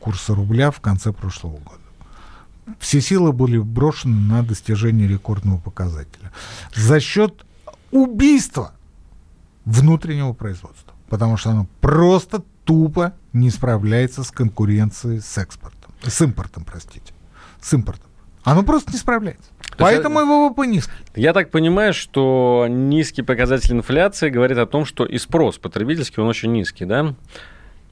курса 0.01 0.35
рубля 0.35 0.73
в 0.73 0.81
конце 0.81 1.13
прошлого 1.13 1.59
года 1.59 1.82
все 2.79 3.01
силы 3.01 3.33
были 3.33 3.59
брошены 3.59 4.17
на 4.17 4.43
достижение 4.43 5.09
рекордного 5.09 5.59
показателя. 5.59 6.33
За 6.75 7.01
счет 7.01 7.45
убийства 7.91 8.73
внутреннего 9.65 10.33
производства. 10.33 10.93
Потому 11.09 11.37
что 11.37 11.51
оно 11.51 11.67
просто 11.81 12.43
тупо 12.65 13.15
не 13.33 13.51
справляется 13.51 14.25
с 14.25 14.31
конкуренцией 14.31 15.21
с 15.21 15.39
экспортом. 15.39 15.93
С 16.03 16.21
импортом, 16.21 16.65
простите. 16.65 17.13
С 17.61 17.73
импортом. 17.75 18.11
Оно 18.45 18.63
просто 18.63 18.93
не 18.93 18.99
справляется. 18.99 19.51
Поэтому 19.79 20.19
я, 20.19 20.25
его 20.25 20.49
ВВП 20.49 20.67
низкий. 20.67 20.93
Я 21.15 21.33
так 21.33 21.51
понимаю, 21.51 21.95
что 21.95 22.67
низкий 22.69 23.23
показатель 23.23 23.73
инфляции 23.73 24.31
говорит 24.31 24.59
о 24.59 24.67
том, 24.67 24.85
что 24.85 25.05
и 25.05 25.19
спрос 25.19 25.59
потребительский, 25.59 26.21
он 26.21 26.29
очень 26.29 26.53
низкий, 26.53 26.85
да? 26.85 27.15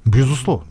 Безусловно. 0.04 0.66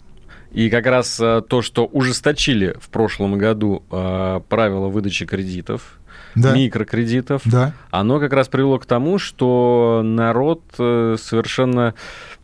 И 0.52 0.70
как 0.70 0.86
раз 0.88 1.20
э, 1.20 1.42
то, 1.48 1.62
что 1.62 1.86
ужесточили 1.86 2.76
в 2.82 2.90
прошлом 2.90 3.38
году 3.38 3.84
э, 3.92 4.42
правила 4.50 4.88
выдачи 4.88 5.26
кредитов, 5.26 6.00
да. 6.34 6.56
микрокредитов, 6.56 7.44
да. 7.46 7.74
оно 7.92 8.20
как 8.20 8.34
раз 8.34 8.48
привело 8.48 8.80
к 8.80 8.86
тому, 8.86 9.20
что 9.20 10.02
народ 10.04 10.64
э, 10.80 11.18
совершенно 11.20 11.94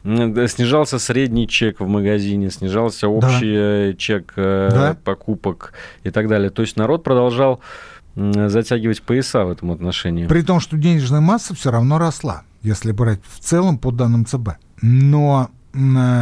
снижался 0.04 1.00
средний 1.00 1.48
чек 1.48 1.80
в 1.80 1.88
магазине, 1.88 2.52
снижался 2.52 3.08
общий 3.08 3.92
да. 3.92 3.98
чек 3.98 4.34
да. 4.36 4.96
покупок 5.04 5.74
и 6.04 6.12
так 6.12 6.28
далее. 6.28 6.52
То 6.52 6.62
есть 6.62 6.78
народ 6.78 7.04
продолжал 7.04 7.60
затягивать 8.16 9.02
пояса 9.02 9.46
в 9.46 9.50
этом 9.50 9.72
отношении. 9.72 10.28
При 10.28 10.44
том, 10.44 10.60
что 10.60 10.78
денежная 10.78 11.22
масса 11.22 11.56
все 11.56 11.72
равно 11.72 11.98
росла, 11.98 12.44
если 12.62 12.92
брать 12.92 13.20
в 13.28 13.40
целом 13.40 13.80
по 13.80 13.92
данным 13.92 14.26
ЦБ. 14.26 14.52
Но 14.82 15.50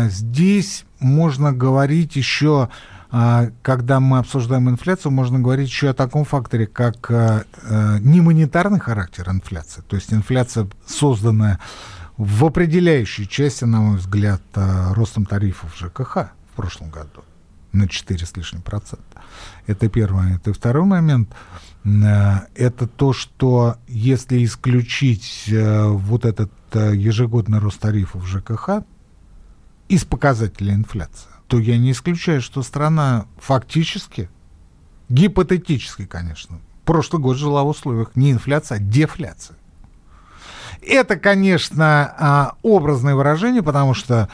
здесь 0.09 0.85
можно 0.99 1.51
говорить 1.51 2.15
еще, 2.15 2.69
а, 3.11 3.51
когда 3.61 3.99
мы 3.99 4.17
обсуждаем 4.17 4.69
инфляцию, 4.69 5.11
можно 5.11 5.39
говорить 5.39 5.69
еще 5.69 5.89
о 5.89 5.93
таком 5.93 6.25
факторе, 6.25 6.65
как 6.65 7.11
а, 7.11 7.43
а, 7.63 7.99
не 7.99 8.21
монетарный 8.21 8.79
характер 8.79 9.29
инфляции, 9.29 9.83
то 9.87 9.95
есть 9.95 10.11
инфляция, 10.11 10.67
созданная 10.87 11.59
в 12.17 12.45
определяющей 12.45 13.27
части, 13.27 13.65
на 13.65 13.81
мой 13.81 13.97
взгляд, 13.97 14.41
ростом 14.55 15.25
тарифов 15.25 15.75
ЖКХ 15.75 16.29
в 16.51 16.55
прошлом 16.55 16.89
году 16.89 17.23
на 17.71 17.87
4 17.87 18.25
с 18.25 18.37
лишним 18.37 18.61
процента. 18.61 19.23
Это 19.65 19.89
первый 19.89 20.23
момент. 20.23 20.47
И 20.47 20.51
второй 20.51 20.85
момент– 20.85 21.29
это 21.83 22.87
то, 22.87 23.13
что 23.13 23.77
если 23.87 24.45
исключить 24.45 25.51
вот 25.51 26.25
этот 26.25 26.51
ежегодный 26.73 27.57
рост 27.57 27.79
тарифов 27.79 28.27
ЖКХ, 28.27 28.83
из 29.93 30.05
показателя 30.05 30.73
инфляции, 30.73 31.29
то 31.47 31.59
я 31.59 31.77
не 31.77 31.91
исключаю, 31.91 32.41
что 32.41 32.63
страна 32.63 33.27
фактически, 33.37 34.29
гипотетически, 35.09 36.05
конечно, 36.05 36.59
прошлый 36.85 37.21
год 37.21 37.37
жила 37.37 37.63
в 37.63 37.67
условиях 37.67 38.15
не 38.15 38.31
инфляции, 38.31 38.75
а 38.75 38.79
дефляции. 38.79 39.55
Это, 40.81 41.15
конечно, 41.15 42.13
а, 42.17 42.55
образное 42.61 43.15
выражение, 43.15 43.63
потому 43.63 43.93
что 43.93 44.29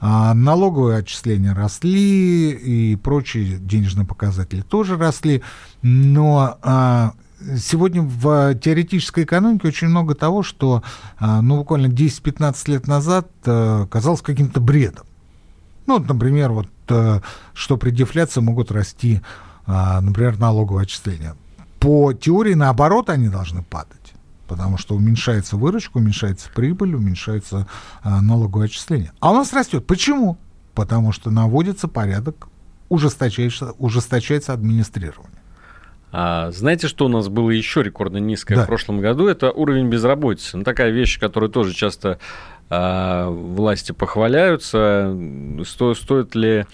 а, 0.00 0.34
налоговые 0.34 0.98
отчисления 0.98 1.54
росли 1.54 2.50
и 2.50 2.96
прочие 2.96 3.58
денежные 3.58 4.06
показатели 4.06 4.60
тоже 4.60 4.96
росли, 4.96 5.42
но 5.80 6.58
а, 6.62 7.14
сегодня 7.58 8.02
в 8.02 8.54
теоретической 8.54 9.24
экономике 9.24 9.68
очень 9.68 9.88
много 9.88 10.14
того, 10.14 10.42
что 10.42 10.82
ну, 11.20 11.58
буквально 11.58 11.86
10-15 11.86 12.70
лет 12.70 12.86
назад 12.86 13.28
казалось 13.42 14.22
каким-то 14.22 14.60
бредом. 14.60 15.04
Ну, 15.86 15.98
например, 15.98 16.52
вот, 16.52 16.68
э, 16.88 17.20
что 17.52 17.76
при 17.76 17.90
дефляции 17.90 18.40
могут 18.40 18.70
расти, 18.70 19.20
а, 19.66 20.00
например, 20.00 20.38
налоговые 20.38 20.84
отчисления. 20.84 21.36
По 21.78 22.12
теории, 22.14 22.54
наоборот, 22.54 23.10
они 23.10 23.28
должны 23.28 23.62
падать. 23.62 24.14
Потому 24.46 24.78
что 24.78 24.94
уменьшается 24.94 25.56
выручка, 25.56 25.98
уменьшается 25.98 26.50
прибыль, 26.54 26.94
уменьшается 26.94 27.66
а, 28.02 28.20
налоговое 28.20 28.66
отчисление. 28.66 29.12
А 29.20 29.30
у 29.30 29.34
нас 29.34 29.52
растет. 29.52 29.86
Почему? 29.86 30.38
Потому 30.74 31.12
что 31.12 31.30
наводится 31.30 31.88
порядок, 31.88 32.48
ужесточается, 32.88 33.72
ужесточается 33.78 34.52
администрирование. 34.52 35.33
А, 36.16 36.52
знаете, 36.52 36.86
что 36.86 37.06
у 37.06 37.08
нас 37.08 37.28
было 37.28 37.50
еще 37.50 37.82
рекордно 37.82 38.18
низкое 38.18 38.56
да. 38.56 38.62
в 38.62 38.66
прошлом 38.66 39.00
году? 39.00 39.26
Это 39.26 39.50
уровень 39.50 39.88
безработицы. 39.88 40.56
Ну, 40.56 40.62
такая 40.62 40.90
вещь, 40.90 41.18
которую 41.18 41.50
тоже 41.50 41.74
часто 41.74 42.20
а, 42.70 43.28
власти 43.28 43.90
похваляются, 43.90 45.12
сто, 45.66 45.92
стоит 45.96 46.36
ли 46.36 46.66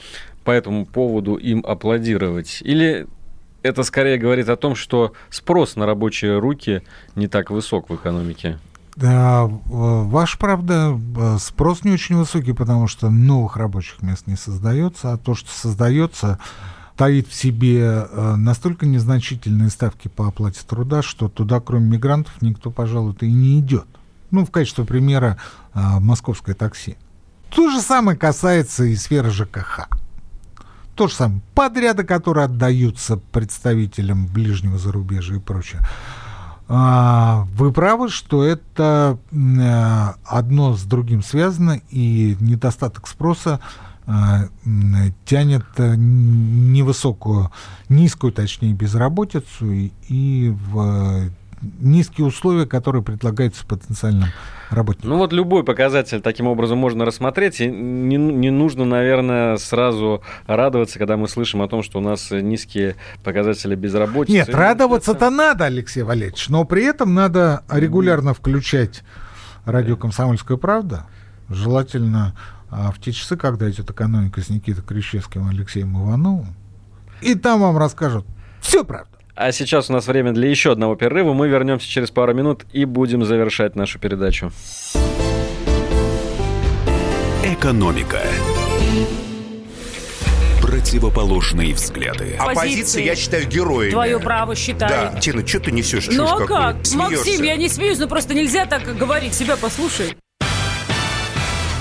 по 0.44 0.50
этому 0.50 0.84
поводу 0.84 1.36
им 1.36 1.64
аплодировать? 1.66 2.58
Или 2.60 3.06
это 3.62 3.82
скорее 3.82 4.18
говорит 4.18 4.50
о 4.50 4.56
том, 4.56 4.74
что 4.74 5.14
спрос 5.30 5.74
на 5.74 5.86
рабочие 5.86 6.38
руки 6.38 6.82
не 7.14 7.26
так 7.26 7.50
высок 7.50 7.88
в 7.88 7.94
экономике? 7.94 8.58
Да, 8.94 9.46
ваш, 9.46 10.38
правда, 10.38 11.00
спрос 11.38 11.82
не 11.84 11.92
очень 11.92 12.16
высокий, 12.16 12.52
потому 12.52 12.88
что 12.88 13.08
новых 13.08 13.56
рабочих 13.56 14.02
мест 14.02 14.26
не 14.26 14.36
создается, 14.36 15.14
а 15.14 15.16
то, 15.16 15.34
что 15.34 15.48
создается, 15.50 16.38
таит 17.00 17.28
в 17.28 17.34
себе 17.34 17.80
э, 17.80 18.34
настолько 18.36 18.84
незначительные 18.84 19.70
ставки 19.70 20.08
по 20.08 20.28
оплате 20.28 20.60
труда, 20.66 21.00
что 21.00 21.30
туда, 21.30 21.58
кроме 21.58 21.92
мигрантов, 21.92 22.42
никто, 22.42 22.70
пожалуй-то 22.70 23.24
и 23.24 23.32
не 23.32 23.58
идет. 23.58 23.86
Ну, 24.30 24.44
в 24.44 24.50
качестве 24.50 24.84
примера 24.84 25.38
а, 25.72 25.98
московское 25.98 26.54
такси. 26.54 26.98
То 27.48 27.70
же 27.70 27.80
самое 27.80 28.18
касается 28.18 28.84
и 28.84 28.94
сферы 28.96 29.30
ЖКХ. 29.30 29.88
То 30.94 31.08
же 31.08 31.14
самое. 31.14 31.40
Подряды, 31.54 32.04
которые 32.04 32.44
отдаются 32.44 33.16
представителям 33.16 34.26
ближнего 34.26 34.76
зарубежья 34.76 35.36
и 35.36 35.40
прочее. 35.40 35.80
А, 36.68 37.46
вы 37.54 37.72
правы, 37.72 38.10
что 38.10 38.44
это 38.44 39.18
а, 39.32 40.16
одно 40.26 40.76
с 40.76 40.82
другим 40.82 41.22
связано, 41.22 41.80
и 41.88 42.36
недостаток 42.40 43.08
спроса 43.08 43.58
тянет 45.24 45.64
невысокую, 45.78 47.50
низкую, 47.88 48.32
точнее, 48.32 48.72
безработицу 48.72 49.90
и 50.08 50.54
в 50.72 51.30
низкие 51.78 52.26
условия, 52.26 52.66
которые 52.66 53.02
предлагаются 53.02 53.66
потенциальным 53.66 54.30
работникам. 54.70 55.10
Ну 55.10 55.18
вот 55.18 55.32
любой 55.32 55.62
показатель 55.62 56.20
таким 56.20 56.46
образом 56.46 56.78
можно 56.78 57.04
рассмотреть. 57.04 57.60
И 57.60 57.66
не, 57.66 58.16
не 58.16 58.50
нужно, 58.50 58.84
наверное, 58.84 59.56
сразу 59.58 60.22
радоваться, 60.46 60.98
когда 60.98 61.16
мы 61.16 61.28
слышим 61.28 61.60
о 61.60 61.68
том, 61.68 61.82
что 61.82 61.98
у 61.98 62.02
нас 62.02 62.30
низкие 62.30 62.96
показатели 63.22 63.74
безработицы. 63.74 64.32
Нет, 64.32 64.48
радоваться-то 64.48 65.30
надо, 65.30 65.66
Алексей 65.66 66.02
Валерьевич, 66.02 66.48
но 66.48 66.64
при 66.64 66.84
этом 66.84 67.14
надо 67.14 67.62
регулярно 67.70 68.32
включать 68.32 69.02
радио 69.64 69.96
«Комсомольская 69.96 70.56
правда». 70.56 71.06
Желательно 71.48 72.34
а, 72.70 72.92
в 72.92 73.00
те 73.00 73.12
часы, 73.12 73.36
когда 73.36 73.70
идет 73.70 73.90
экономика 73.90 74.40
с 74.40 74.48
Никитой 74.48 74.84
Крещевским 74.84 75.48
и 75.48 75.50
Алексеем 75.50 75.96
Ивановым. 75.96 76.54
И 77.20 77.34
там 77.34 77.60
вам 77.60 77.76
расскажут 77.76 78.26
все 78.60 78.84
правда. 78.84 79.10
А 79.34 79.52
сейчас 79.52 79.90
у 79.90 79.92
нас 79.92 80.06
время 80.06 80.32
для 80.32 80.48
еще 80.48 80.72
одного 80.72 80.96
перерыва. 80.96 81.32
Мы 81.32 81.48
вернемся 81.48 81.88
через 81.88 82.10
пару 82.10 82.34
минут 82.34 82.64
и 82.72 82.84
будем 82.84 83.24
завершать 83.24 83.74
нашу 83.74 83.98
передачу. 83.98 84.52
Экономика. 87.42 88.20
Противоположные 90.60 91.74
взгляды. 91.74 92.36
Оппозиция, 92.38 93.02
я 93.02 93.16
считаю, 93.16 93.48
героями. 93.48 93.92
Твое 93.92 94.20
право 94.20 94.54
считаю. 94.54 95.12
Да, 95.12 95.20
Тина, 95.20 95.46
что 95.46 95.60
ты 95.60 95.72
несешь? 95.72 96.08
Ну 96.12 96.24
а 96.24 96.46
как? 96.46 96.76
Максим, 96.94 97.42
я 97.42 97.56
не 97.56 97.68
смеюсь, 97.68 97.98
но 97.98 98.08
просто 98.08 98.34
нельзя 98.34 98.66
так 98.66 98.84
говорить. 98.96 99.34
Себя 99.34 99.56
послушай. 99.56 100.16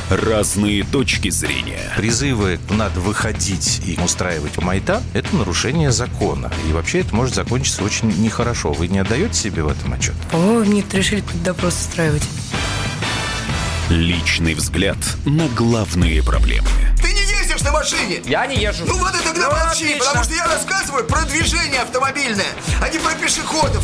Разные 0.09 0.83
точки 0.83 1.29
зрения. 1.29 1.79
Призывы 1.95 2.59
«надо 2.71 2.99
выходить 2.99 3.79
и 3.85 3.99
устраивать 4.03 4.57
майдан»— 4.57 5.03
это 5.13 5.35
нарушение 5.35 5.91
закона. 5.91 6.51
И 6.67 6.73
вообще 6.73 7.01
это 7.01 7.13
может 7.15 7.35
закончиться 7.35 7.83
очень 7.83 8.07
нехорошо. 8.19 8.73
Вы 8.73 8.87
не 8.87 8.97
отдаете 8.99 9.35
себе 9.35 9.61
в 9.61 9.67
этом 9.67 9.93
отчет? 9.93 10.15
О, 10.33 10.63
нет, 10.63 10.91
решили 10.95 11.21
какой 11.21 11.41
допрос 11.41 11.75
устраивать. 11.75 12.23
Личный 13.89 14.55
взгляд 14.55 14.97
на 15.25 15.47
главные 15.49 16.23
проблемы. 16.23 16.67
Ты 17.01 17.11
не 17.13 17.21
ездишь 17.21 17.61
на 17.61 17.71
машине! 17.71 18.21
Я 18.25 18.47
не 18.47 18.55
езжу. 18.55 18.85
Ну 18.87 18.97
вот 18.97 19.13
и 19.13 19.23
тогда 19.23 19.49
Ну, 19.49 19.51
молчи, 19.51 19.85
отлично. 19.85 19.99
потому 20.05 20.23
что 20.23 20.33
я 20.33 20.47
рассказываю 20.47 21.05
про 21.05 21.21
движение 21.25 21.81
автомобильное, 21.81 22.45
а 22.81 22.89
не 22.89 22.97
про 22.97 23.13
пешеходов. 23.13 23.83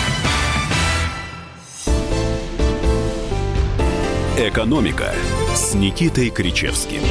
«Экономика» 4.41 5.11
с 5.53 5.75
Никитой 5.75 6.31
Кричевским. 6.31 7.01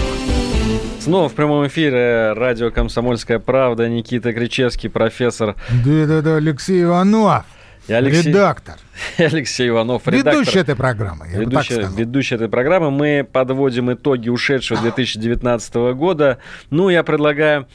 Снова 0.99 1.29
в 1.29 1.35
прямом 1.35 1.65
эфире 1.69 2.33
радио 2.33 2.73
«Комсомольская 2.73 3.39
правда». 3.39 3.89
Никита 3.89 4.33
Кричевский, 4.33 4.91
профессор. 4.91 5.55
Да-да-да, 5.85 6.37
Алексей 6.37 6.83
Иванов, 6.83 7.45
И 7.87 7.93
Алексей, 7.93 8.31
редактор, 8.31 8.79
Алексей 9.19 9.69
Иванов, 9.69 10.09
редактор. 10.09 10.35
ведущий 10.41 10.59
этой 10.59 10.75
программы, 10.75 11.27
я 11.33 11.39
бы 11.39 11.45
так 11.45 11.53
Ведущий, 11.53 11.75
сказал. 11.75 11.93
ведущий 11.97 12.35
этой 12.35 12.49
программы. 12.49 12.91
Мы 12.91 13.25
подводим 13.31 13.93
итоги 13.93 14.29
ушедшего 14.29 14.81
2019 14.81 15.75
года. 15.95 16.39
Ну, 16.71 16.89
я 16.89 17.05
предлагаю 17.05 17.69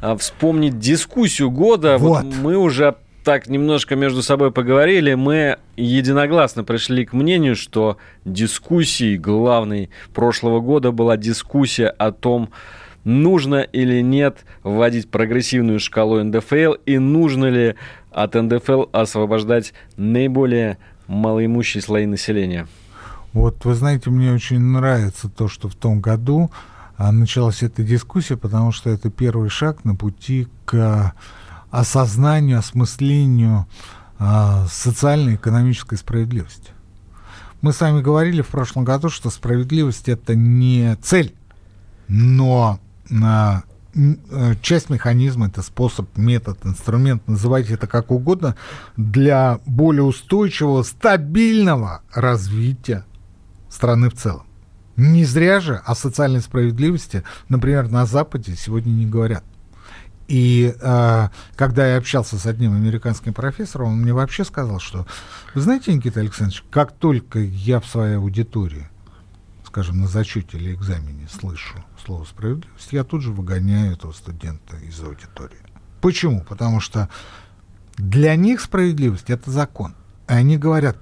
а, 0.00 0.16
вспомнить 0.16 0.78
дискуссию 0.78 1.50
года. 1.50 1.98
Вот. 1.98 2.24
мы 2.24 2.56
уже 2.56 2.94
так 3.24 3.48
немножко 3.48 3.96
между 3.96 4.22
собой 4.22 4.50
поговорили. 4.50 5.14
Мы 5.14 5.58
единогласно 5.76 6.64
пришли 6.64 7.04
к 7.04 7.12
мнению, 7.12 7.56
что 7.56 7.98
дискуссией 8.24 9.18
главной 9.18 9.90
прошлого 10.14 10.60
года 10.60 10.92
была 10.92 11.16
дискуссия 11.16 11.88
о 11.88 12.12
том, 12.12 12.50
нужно 13.04 13.60
или 13.60 14.02
нет 14.02 14.44
вводить 14.62 15.10
прогрессивную 15.10 15.80
шкалу 15.80 16.22
НДФЛ 16.22 16.74
и 16.86 16.98
нужно 16.98 17.46
ли 17.46 17.74
от 18.10 18.34
НДФЛ 18.34 18.84
освобождать 18.92 19.72
наиболее 19.96 20.78
малоимущие 21.06 21.82
слои 21.82 22.06
населения. 22.06 22.66
Вот 23.32 23.64
вы 23.64 23.74
знаете, 23.74 24.10
мне 24.10 24.32
очень 24.32 24.58
нравится 24.58 25.28
то, 25.28 25.48
что 25.48 25.68
в 25.68 25.74
том 25.74 26.00
году 26.00 26.50
а, 26.96 27.12
началась 27.12 27.62
эта 27.62 27.82
дискуссия, 27.82 28.36
потому 28.36 28.72
что 28.72 28.90
это 28.90 29.08
первый 29.08 29.48
шаг 29.48 29.84
на 29.84 29.94
пути 29.94 30.48
к 30.64 31.14
осознанию, 31.70 32.58
осмыслению 32.58 33.66
а, 34.18 34.66
социальной 34.70 35.32
и 35.32 35.36
экономической 35.36 35.96
справедливости. 35.96 36.72
Мы 37.62 37.72
с 37.72 37.80
вами 37.80 38.00
говорили 38.00 38.42
в 38.42 38.48
прошлом 38.48 38.84
году, 38.84 39.08
что 39.10 39.30
справедливость 39.30 40.08
это 40.08 40.34
не 40.34 40.96
цель, 41.02 41.34
но 42.08 42.80
а, 43.22 43.62
э, 43.94 44.54
часть 44.62 44.90
механизма, 44.90 45.48
это 45.48 45.62
способ, 45.62 46.16
метод, 46.16 46.58
инструмент, 46.64 47.26
называйте 47.28 47.74
это 47.74 47.86
как 47.86 48.10
угодно, 48.10 48.56
для 48.96 49.60
более 49.66 50.04
устойчивого, 50.04 50.82
стабильного 50.82 52.02
развития 52.12 53.04
страны 53.68 54.10
в 54.10 54.14
целом. 54.14 54.44
Не 54.96 55.24
зря 55.24 55.60
же 55.60 55.76
о 55.76 55.94
социальной 55.94 56.40
справедливости, 56.40 57.22
например, 57.48 57.88
на 57.90 58.06
Западе 58.06 58.54
сегодня 58.56 58.90
не 58.90 59.06
говорят. 59.06 59.44
И 60.30 60.76
э, 60.80 61.28
когда 61.56 61.88
я 61.88 61.96
общался 61.96 62.38
с 62.38 62.46
одним 62.46 62.76
американским 62.76 63.34
профессором, 63.34 63.88
он 63.88 64.02
мне 64.02 64.12
вообще 64.12 64.44
сказал, 64.44 64.78
что, 64.78 65.04
вы 65.56 65.60
знаете, 65.60 65.92
Никита 65.92 66.20
Александрович, 66.20 66.62
как 66.70 66.92
только 66.92 67.40
я 67.40 67.80
в 67.80 67.86
своей 67.86 68.14
аудитории, 68.14 68.88
скажем, 69.66 70.00
на 70.00 70.06
зачете 70.06 70.56
или 70.56 70.72
экзамене 70.72 71.26
слышу 71.28 71.84
слово 72.04 72.24
справедливость, 72.24 72.92
я 72.92 73.02
тут 73.02 73.22
же 73.22 73.32
выгоняю 73.32 73.94
этого 73.94 74.12
студента 74.12 74.76
из 74.76 75.00
аудитории. 75.00 75.58
Почему? 76.00 76.44
Потому 76.48 76.78
что 76.78 77.08
для 77.96 78.36
них 78.36 78.60
справедливость 78.60 79.30
это 79.30 79.50
закон. 79.50 79.96
И 80.28 80.32
они 80.32 80.56
говорят, 80.56 80.96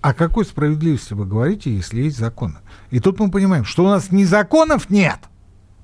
о 0.00 0.14
какой 0.14 0.46
справедливости 0.46 1.12
вы 1.12 1.26
говорите, 1.26 1.70
если 1.76 2.00
есть 2.00 2.16
законы? 2.16 2.56
И 2.90 2.98
тут 2.98 3.20
мы 3.20 3.30
понимаем, 3.30 3.66
что 3.66 3.84
у 3.84 3.88
нас 3.88 4.10
ни 4.10 4.24
законов 4.24 4.88
нет, 4.88 5.18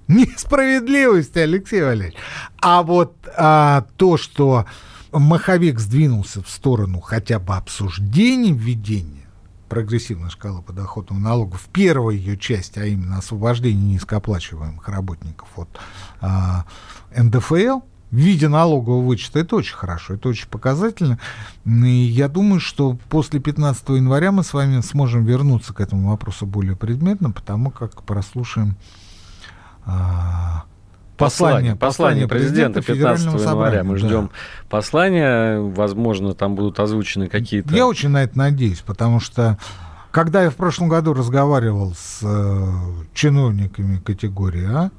ни 0.08 0.26
справедливости, 0.36 1.38
Алексей 1.38 1.82
Валерьевич. 1.82 2.16
А 2.60 2.82
вот 2.82 3.16
а, 3.36 3.86
то, 3.96 4.16
что 4.16 4.66
маховик 5.12 5.78
сдвинулся 5.78 6.42
в 6.42 6.48
сторону 6.48 7.00
хотя 7.00 7.38
бы 7.38 7.54
обсуждений 7.56 8.52
введения 8.52 9.26
прогрессивной 9.68 10.30
шкалы 10.30 10.62
подоходного 10.62 11.18
налога 11.18 11.56
в 11.56 11.66
первой 11.66 12.16
ее 12.16 12.38
части, 12.38 12.78
а 12.78 12.84
именно 12.84 13.18
освобождение 13.18 13.94
низкооплачиваемых 13.94 14.88
работников 14.88 15.48
от 15.56 15.68
а, 16.20 16.64
НДФЛ, 17.16 17.80
в 18.10 18.16
виде 18.16 18.48
налогового 18.48 19.04
вычета, 19.04 19.40
это 19.40 19.56
очень 19.56 19.74
хорошо, 19.74 20.14
это 20.14 20.28
очень 20.28 20.48
показательно. 20.48 21.18
И 21.66 21.88
я 21.88 22.28
думаю, 22.28 22.60
что 22.60 22.96
после 23.08 23.40
15 23.40 23.88
января 23.90 24.30
мы 24.30 24.44
с 24.44 24.52
вами 24.52 24.80
сможем 24.80 25.24
вернуться 25.24 25.74
к 25.74 25.80
этому 25.80 26.10
вопросу 26.10 26.46
более 26.46 26.76
предметно, 26.76 27.32
потому 27.32 27.70
как 27.70 28.02
прослушаем 28.04 28.76
а, 29.86 30.64
Послание, 31.16 31.76
послание 31.76 32.28
президента 32.28 32.82
15 32.82 32.86
Федерального 32.86 33.38
января. 33.38 33.84
Мы 33.84 33.98
собрания, 33.98 34.02
да. 34.02 34.08
ждем 34.08 34.30
послания. 34.68 35.58
Возможно, 35.60 36.34
там 36.34 36.54
будут 36.54 36.78
озвучены 36.78 37.28
какие-то... 37.28 37.74
Я 37.74 37.86
очень 37.86 38.10
на 38.10 38.22
это 38.22 38.36
надеюсь, 38.36 38.80
потому 38.80 39.18
что 39.18 39.56
когда 40.10 40.42
я 40.42 40.50
в 40.50 40.56
прошлом 40.56 40.88
году 40.88 41.14
разговаривал 41.14 41.94
с 41.94 42.20
э, 42.22 42.72
чиновниками 43.14 43.98
категории 43.98 44.66
А, 44.66 44.90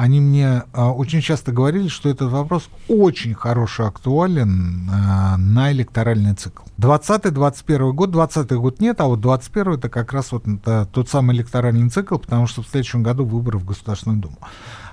они 0.00 0.18
мне 0.20 0.62
э, 0.72 0.82
очень 0.82 1.20
часто 1.20 1.52
говорили, 1.52 1.88
что 1.88 2.08
этот 2.08 2.30
вопрос 2.30 2.70
очень 2.88 3.34
хорошо 3.34 3.86
актуален 3.86 4.88
э, 4.90 5.36
на 5.36 5.70
электоральный 5.72 6.32
цикл. 6.34 6.62
20-21 6.78 7.92
год, 7.92 8.10
20 8.10 8.50
год 8.52 8.80
нет, 8.80 8.98
а 9.02 9.04
вот 9.04 9.20
21 9.20 9.72
это 9.74 9.90
как 9.90 10.14
раз 10.14 10.32
вот 10.32 10.48
это 10.48 10.88
тот 10.90 11.10
самый 11.10 11.36
электоральный 11.36 11.90
цикл, 11.90 12.16
потому 12.16 12.46
что 12.46 12.62
в 12.62 12.68
следующем 12.68 13.02
году 13.02 13.26
выборы 13.26 13.58
в 13.58 13.66
Государственную 13.66 14.20
Думу. 14.20 14.38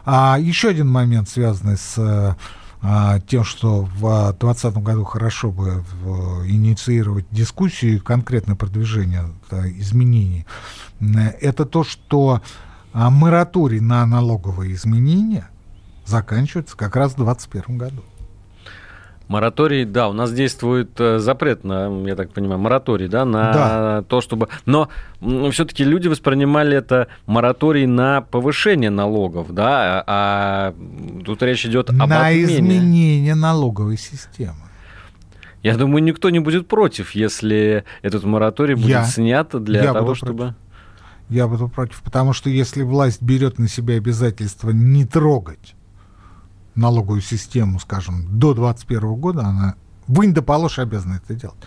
А 0.06 0.38
еще 0.40 0.68
один 0.68 0.90
момент, 0.90 1.30
связанный 1.30 1.78
с 1.78 1.94
э, 1.98 2.36
а, 2.82 3.20
тем, 3.22 3.46
что 3.46 3.84
в 3.86 4.02
2020 4.40 4.78
году 4.84 5.06
хорошо 5.06 5.52
бы 5.52 5.86
в- 6.04 6.46
инициировать 6.48 7.26
дискуссию 7.32 7.96
и 7.96 8.00
конкретное 8.00 8.56
продвижение 8.58 9.24
э, 9.52 9.70
изменений, 9.80 10.46
м, 11.00 11.18
это 11.40 11.66
то, 11.66 11.86
что 11.86 12.42
а, 13.00 13.12
мораторий 13.12 13.80
на 13.80 14.04
налоговые 14.08 14.74
изменения 14.74 15.48
заканчивается 16.06 16.76
как 16.76 16.96
раз 16.96 17.12
в 17.12 17.18
2021 17.18 17.78
году. 17.78 18.02
Мораторий, 19.28 19.86
да, 19.86 20.08
у 20.10 20.14
нас 20.14 20.34
действует 20.34 21.00
э, 21.00 21.20
запрет 21.20 21.64
на, 21.64 21.92
я 22.08 22.16
так 22.16 22.32
понимаю, 22.32 22.60
мораторий, 22.60 23.08
да, 23.08 23.24
на 23.24 23.54
да. 23.54 24.04
то, 24.08 24.20
чтобы... 24.22 24.48
Но 24.66 24.90
все-таки 25.52 25.84
люди 25.84 26.08
воспринимали 26.08 26.76
это 26.76 27.08
мораторий 27.28 27.86
на 27.86 28.22
повышение 28.22 28.90
налогов, 28.90 29.54
да, 29.54 30.04
а, 30.08 30.74
а 30.74 31.24
тут 31.24 31.44
речь 31.44 31.66
идет 31.68 31.92
об 31.92 31.98
На 31.98 32.28
отмене. 32.28 32.46
изменение 32.46 33.36
налоговой 33.36 33.98
системы. 33.98 34.56
Я 35.62 35.78
думаю, 35.78 36.04
никто 36.04 36.32
не 36.32 36.40
будет 36.40 36.68
против, 36.68 37.12
если 37.12 37.84
этот 38.02 38.24
мораторий 38.24 38.74
будет 38.74 38.88
я, 38.88 39.04
снят 39.04 39.50
для 39.64 39.84
я 39.84 39.94
того, 39.94 40.16
чтобы... 40.16 40.38
Против. 40.38 40.67
Я 41.30 41.48
буду 41.48 41.68
против, 41.68 42.02
потому 42.02 42.34
что 42.34 42.50
если 42.50 42.84
власть 42.84 43.22
берет 43.22 43.60
на 43.60 43.68
себя 43.68 43.96
обязательство 43.96 44.70
не 44.70 45.06
трогать 45.06 45.76
налоговую 46.76 47.22
систему, 47.22 47.80
скажем, 47.80 48.40
до 48.40 48.54
2021 48.54 49.16
года, 49.16 49.42
она 49.42 49.76
вынь 50.08 50.34
да 50.34 50.42
положь 50.42 50.80
обязана 50.80 51.22
это 51.24 51.34
делать. 51.34 51.58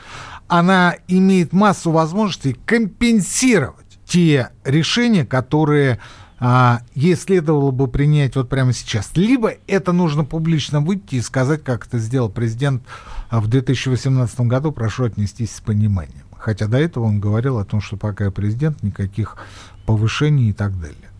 Она 0.48 0.96
имеет 1.08 1.52
массу 1.52 1.90
возможностей 1.90 2.56
компенсировать 2.64 3.98
те 4.06 4.50
решения, 4.64 5.26
которые 5.26 6.00
а, 6.38 6.80
ей 6.94 7.16
следовало 7.16 7.70
бы 7.70 7.86
принять 7.86 8.34
вот 8.36 8.48
прямо 8.48 8.72
сейчас. 8.72 9.10
Либо 9.14 9.52
это 9.66 9.92
нужно 9.92 10.24
публично 10.24 10.80
выйти 10.80 11.16
и 11.16 11.20
сказать, 11.20 11.62
как 11.62 11.86
это 11.86 11.98
сделал 11.98 12.30
президент 12.30 12.82
в 13.30 13.46
2018 13.46 14.40
году, 14.40 14.72
прошу 14.72 15.04
отнестись 15.04 15.54
с 15.54 15.60
пониманием. 15.60 16.19
Хотя 16.40 16.66
до 16.66 16.78
этого 16.78 17.04
он 17.04 17.20
говорил 17.20 17.58
о 17.58 17.64
том, 17.64 17.80
что 17.80 17.96
пока 17.96 18.24
я 18.24 18.30
президент, 18.30 18.82
никаких 18.82 19.36
повышений 19.84 20.50
и 20.50 20.52
так 20.52 20.80
далее. 20.80 21.10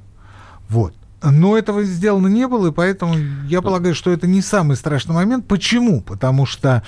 Вот. 0.69 0.95
Но 1.23 1.59
этого 1.59 1.85
сделано 1.85 2.29
не 2.29 2.49
было, 2.49 2.69
и 2.69 2.73
поэтому 2.73 3.15
я 3.47 3.61
полагаю, 3.61 3.95
что 3.95 4.11
это 4.11 4.27
не 4.27 4.41
самый 4.41 4.77
страшный 4.77 5.15
момент. 5.15 5.47
Почему? 5.47 6.01
Потому 6.01 6.47
что, 6.47 6.83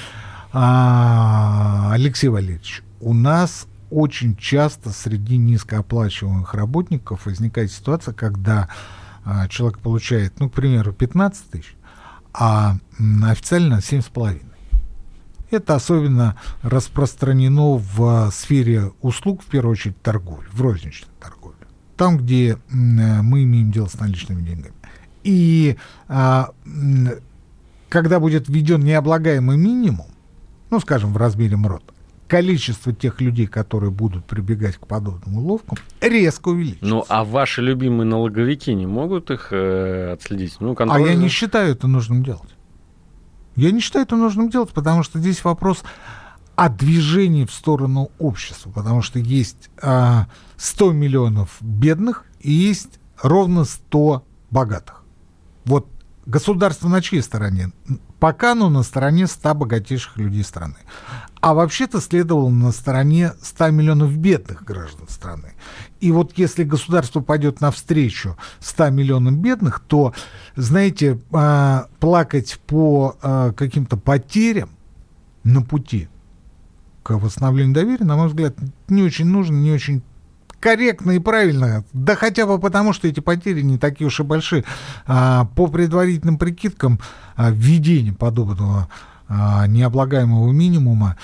а, 0.52 1.90
Алексей 1.92 2.28
Валерьевич, 2.28 2.82
у 3.00 3.12
нас 3.12 3.66
очень 3.90 4.34
часто 4.36 4.88
среди 4.88 5.36
низкооплачиваемых 5.36 6.54
работников 6.54 7.26
возникает 7.26 7.70
ситуация, 7.70 8.14
когда 8.14 8.70
а, 9.24 9.46
человек 9.48 9.80
получает, 9.80 10.40
ну, 10.40 10.48
к 10.48 10.54
примеру, 10.54 10.94
15 10.94 11.50
тысяч, 11.50 11.76
а 12.32 12.76
официально 13.24 13.80
7,5. 13.82 14.51
Это 15.52 15.74
особенно 15.74 16.36
распространено 16.62 17.76
в 17.76 18.30
сфере 18.32 18.90
услуг, 19.02 19.42
в 19.42 19.46
первую 19.46 19.72
очередь 19.72 20.00
торговли, 20.00 20.48
в 20.50 20.62
розничной 20.62 21.10
торговле. 21.20 21.58
Там, 21.98 22.16
где 22.16 22.56
мы 22.70 23.42
имеем 23.42 23.70
дело 23.70 23.86
с 23.86 24.00
наличными 24.00 24.40
деньгами. 24.40 24.74
И 25.24 25.76
а, 26.08 26.52
когда 27.90 28.18
будет 28.18 28.48
введен 28.48 28.80
необлагаемый 28.80 29.58
минимум, 29.58 30.06
ну, 30.70 30.80
скажем, 30.80 31.12
в 31.12 31.18
размере 31.18 31.56
МРОТ, 31.56 31.84
количество 32.28 32.94
тех 32.94 33.20
людей, 33.20 33.46
которые 33.46 33.90
будут 33.90 34.24
прибегать 34.24 34.78
к 34.78 34.86
подобным 34.86 35.36
уловкам, 35.36 35.76
резко 36.00 36.48
увеличится. 36.48 36.86
Ну, 36.86 37.04
а 37.10 37.24
ваши 37.24 37.60
любимые 37.60 38.06
налоговики 38.06 38.74
не 38.74 38.86
могут 38.86 39.30
их 39.30 39.48
э, 39.50 40.14
отследить? 40.14 40.56
Ну, 40.60 40.74
контроль... 40.74 41.08
А 41.08 41.12
я 41.12 41.14
не 41.14 41.28
считаю 41.28 41.72
это 41.72 41.88
нужным 41.88 42.24
делать. 42.24 42.48
Я 43.56 43.70
не 43.70 43.80
считаю 43.80 44.04
это 44.04 44.16
нужным 44.16 44.50
делать, 44.50 44.70
потому 44.70 45.02
что 45.02 45.18
здесь 45.18 45.44
вопрос 45.44 45.82
о 46.56 46.68
движении 46.68 47.44
в 47.44 47.52
сторону 47.52 48.10
общества, 48.18 48.70
потому 48.70 49.02
что 49.02 49.18
есть 49.18 49.70
а, 49.80 50.26
100 50.56 50.92
миллионов 50.92 51.56
бедных 51.60 52.24
и 52.40 52.52
есть 52.52 52.98
ровно 53.22 53.64
100 53.64 54.24
богатых. 54.50 55.02
Вот 55.64 55.88
государство 56.26 56.88
на 56.88 57.00
чьей 57.00 57.22
стороне? 57.22 57.72
Пока 58.20 58.52
оно 58.52 58.68
на 58.68 58.82
стороне 58.82 59.26
100 59.26 59.54
богатейших 59.54 60.16
людей 60.16 60.44
страны. 60.44 60.76
А 61.42 61.54
вообще-то 61.54 62.00
следовало 62.00 62.50
на 62.50 62.70
стороне 62.70 63.32
100 63.42 63.70
миллионов 63.70 64.16
бедных 64.16 64.62
граждан 64.62 65.08
страны. 65.08 65.54
И 65.98 66.12
вот 66.12 66.38
если 66.38 66.62
государство 66.62 67.20
пойдет 67.20 67.60
навстречу 67.60 68.36
100 68.60 68.90
миллионам 68.90 69.42
бедных, 69.42 69.80
то, 69.80 70.14
знаете, 70.54 71.18
а, 71.32 71.88
плакать 71.98 72.60
по 72.68 73.16
а, 73.20 73.52
каким-то 73.54 73.96
потерям 73.96 74.70
на 75.42 75.62
пути 75.62 76.08
к 77.02 77.10
восстановлению 77.10 77.74
доверия, 77.74 78.04
на 78.04 78.14
мой 78.14 78.28
взгляд, 78.28 78.54
не 78.86 79.02
очень 79.02 79.26
нужно, 79.26 79.56
не 79.56 79.72
очень 79.72 80.04
корректно 80.60 81.10
и 81.10 81.18
правильно. 81.18 81.84
Да 81.92 82.14
хотя 82.14 82.46
бы 82.46 82.60
потому, 82.60 82.92
что 82.92 83.08
эти 83.08 83.18
потери 83.18 83.62
не 83.62 83.78
такие 83.78 84.06
уж 84.06 84.20
и 84.20 84.22
большие. 84.22 84.62
А, 85.06 85.46
по 85.56 85.66
предварительным 85.66 86.38
прикидкам, 86.38 87.00
введение 87.36 88.12
подобного 88.12 88.88
необлагаемого 89.66 90.50
минимума 90.52 91.16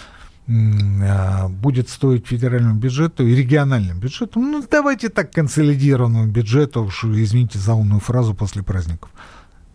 а, 0.51 1.49
будет 1.49 1.91
стоить 1.91 2.27
федеральному 2.27 2.79
бюджету 2.81 3.27
и 3.27 3.35
региональным 3.35 4.01
бюджету, 4.01 4.41
ну, 4.41 4.65
давайте 4.71 5.11
так, 5.11 5.31
консолидированному 5.31 6.27
бюджету, 6.27 6.85
уж 6.85 7.05
извините 7.05 7.59
за 7.59 7.75
умную 7.75 8.01
фразу 8.01 8.35
после 8.35 8.63
праздников, 8.63 9.11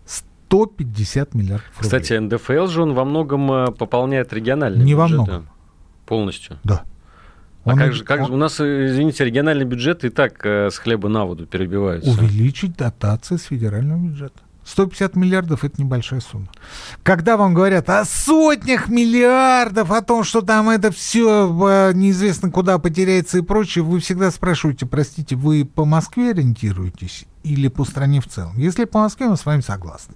150 0.06 1.36
миллиардов 1.36 1.70
рублей. 1.78 1.84
Кстати, 1.84 2.14
НДФЛ 2.14 2.68
же 2.68 2.82
он 2.82 2.94
во 2.94 3.06
многом 3.06 3.52
э, 3.52 3.72
пополняет 3.72 4.34
региональный 4.34 4.84
Не 4.84 4.94
бюджет. 4.94 4.98
во 4.98 5.08
многом. 5.08 5.50
Полностью? 6.08 6.58
Да. 6.64 6.84
А 7.66 7.72
он, 7.72 7.78
как 7.78 7.94
же, 7.94 8.04
как 8.04 8.22
он... 8.22 8.28
же 8.28 8.34
у 8.34 8.38
нас, 8.38 8.60
извините, 8.60 9.26
региональный 9.26 9.66
бюджет 9.66 10.04
и 10.04 10.10
так 10.10 10.44
э, 10.44 10.70
с 10.72 10.78
хлеба 10.80 11.08
на 11.08 11.26
воду 11.26 11.46
перебиваются. 11.46 12.10
Увеличить 12.10 12.76
дотации 12.76 13.38
с 13.38 13.44
федерального 13.44 14.00
бюджета. 14.00 14.42
150 14.66 15.16
миллиардов– 15.16 15.64
это 15.66 15.82
небольшая 15.82 16.22
сумма. 16.22 16.48
Когда 17.04 17.38
вам 17.38 17.54
говорят 17.54 17.90
о 17.90 18.06
сотнях 18.06 18.88
миллиардов, 18.88 19.92
о 19.92 20.02
том, 20.02 20.24
что 20.24 20.42
там 20.42 20.70
это 20.70 20.92
все 20.92 21.48
э, 21.48 21.94
неизвестно 21.94 22.52
куда 22.52 22.78
потеряется 22.80 23.40
и 23.40 23.42
прочее, 23.42 23.84
вы 23.84 24.00
всегда 24.00 24.32
спрашиваете, 24.32 24.86
простите, 24.86 25.36
вы 25.36 25.66
по 25.66 25.86
Москве 25.86 26.32
ориентируетесь 26.32 27.26
или 27.44 27.68
по 27.68 27.86
стране 27.86 28.22
в 28.22 28.28
целом? 28.28 28.58
Если 28.58 28.86
по 28.86 29.00
Москве, 29.00 29.28
мы 29.28 29.38
с 29.38 29.46
вами 29.46 29.62
согласны. 29.62 30.16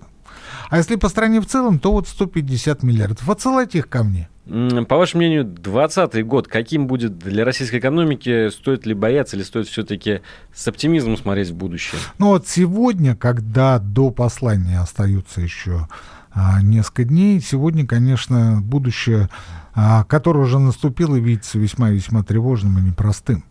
А 0.70 0.78
если 0.78 0.96
по 0.96 1.10
стране 1.10 1.42
в 1.42 1.46
целом, 1.46 1.80
то 1.80 1.92
вот 1.92 2.08
150 2.08 2.84
миллиардов. 2.84 3.30
Отсылайте 3.30 3.80
их 3.80 3.90
ко 3.90 4.04
мне. 4.04 4.30
По 4.48 4.98
вашему 4.98 5.20
мнению, 5.20 5.44
2020 5.44 6.26
год 6.26 6.48
каким 6.48 6.88
будет 6.88 7.18
для 7.18 7.44
российской 7.44 7.80
экономики? 7.80 8.50
Стоит 8.50 8.86
ли 8.86 8.94
бояться 8.94 9.36
или 9.36 9.44
стоит 9.44 9.68
все-таки 9.68 10.22
с 10.54 10.68
оптимизмом 10.68 11.18
смотреть 11.18 11.50
в 11.50 11.56
будущее? 11.56 12.00
Ну 12.18 12.28
вот 12.30 12.48
сегодня, 12.48 13.16
когда 13.16 13.80
до 13.80 14.10
послания 14.10 14.80
остаются 14.80 15.42
еще 15.42 15.88
а, 16.32 16.62
несколько 16.62 17.04
дней, 17.04 17.42
сегодня, 17.42 17.86
конечно, 17.86 18.62
будущее, 18.62 19.30
а, 19.74 20.04
которое 20.06 20.46
уже 20.46 20.60
наступило, 20.60 21.16
видится 21.16 21.60
весьма-весьма 21.60 22.24
тревожным 22.24 22.78
и 22.80 22.82
непростым. 22.82 23.44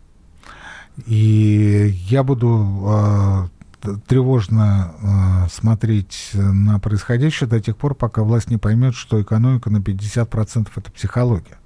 И 1.04 1.94
я 2.08 2.22
буду 2.22 2.84
а, 2.86 3.48
тревожно 4.06 4.92
э, 5.00 5.48
смотреть 5.50 6.30
на 6.34 6.78
происходящее 6.78 7.48
до 7.48 7.60
тех 7.60 7.76
пор, 7.76 7.94
пока 7.94 8.22
власть 8.22 8.50
не 8.50 8.56
поймет, 8.56 8.94
что 8.94 9.20
экономика 9.20 9.70
на 9.70 9.78
50% 9.78 10.68
это 10.74 10.92
психология. 10.92 11.58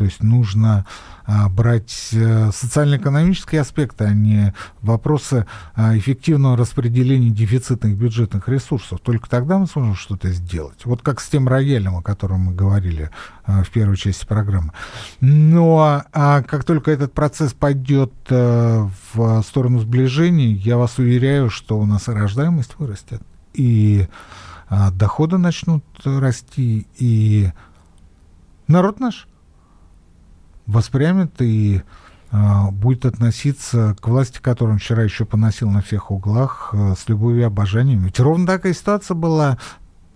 То 0.00 0.04
есть 0.04 0.22
нужно 0.22 0.86
а, 1.26 1.50
брать 1.50 2.08
а, 2.14 2.48
социально-экономические 2.54 3.60
аспекты, 3.60 4.04
а 4.04 4.14
не 4.14 4.54
вопросы 4.80 5.44
а, 5.74 5.94
эффективного 5.94 6.56
распределения 6.56 7.28
дефицитных 7.28 7.98
бюджетных 7.98 8.48
ресурсов. 8.48 9.00
Только 9.00 9.28
тогда 9.28 9.58
мы 9.58 9.66
сможем 9.66 9.94
что-то 9.96 10.30
сделать. 10.30 10.86
Вот 10.86 11.02
как 11.02 11.20
с 11.20 11.28
тем 11.28 11.48
роялем, 11.48 11.96
о 11.96 12.02
котором 12.02 12.40
мы 12.46 12.54
говорили 12.54 13.10
а, 13.44 13.62
в 13.62 13.68
первой 13.68 13.98
части 13.98 14.24
программы. 14.24 14.72
Но 15.20 16.02
а, 16.14 16.42
как 16.44 16.64
только 16.64 16.90
этот 16.92 17.12
процесс 17.12 17.52
пойдет 17.52 18.14
а, 18.30 18.88
в 19.12 19.42
сторону 19.42 19.80
сближения, 19.80 20.50
я 20.54 20.78
вас 20.78 20.96
уверяю, 20.96 21.50
что 21.50 21.78
у 21.78 21.84
нас 21.84 22.08
и 22.08 22.12
рождаемость 22.12 22.76
вырастет, 22.78 23.20
и 23.52 24.08
доходы 24.92 25.36
начнут 25.36 25.84
расти, 26.04 26.86
и 26.96 27.52
народ 28.66 29.00
наш 29.00 29.26
воспрямит 30.70 31.40
и 31.40 31.82
э, 32.30 32.70
будет 32.72 33.04
относиться 33.04 33.96
к 34.00 34.08
власти, 34.08 34.38
которую 34.40 34.74
он 34.74 34.78
вчера 34.78 35.02
еще 35.02 35.24
поносил 35.24 35.70
на 35.70 35.82
всех 35.82 36.10
углах, 36.10 36.70
э, 36.72 36.94
с 36.98 37.08
любовью 37.08 37.40
и 37.40 37.44
обожанием. 37.44 38.04
Ведь 38.04 38.20
ровно 38.20 38.46
такая 38.46 38.72
ситуация 38.72 39.14
была 39.14 39.58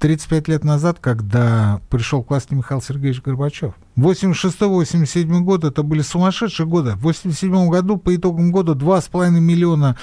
35 0.05 0.49
лет 0.49 0.65
назад, 0.65 0.99
когда 1.01 1.81
пришел 1.89 2.23
к 2.23 2.31
власти 2.31 2.53
Михаил 2.53 2.83
Сергеевич 2.83 3.23
Горбачев. 3.23 3.73
86-87 3.97 5.41
год 5.41 5.65
это 5.65 5.83
были 5.83 6.03
сумасшедшие 6.03 6.67
годы. 6.67 6.93
В 6.93 7.03
87 7.03 7.71
году 7.71 7.97
по 7.97 8.15
итогам 8.15 8.53
года 8.53 8.73
2,5 8.73 9.31
миллиона 9.31 9.97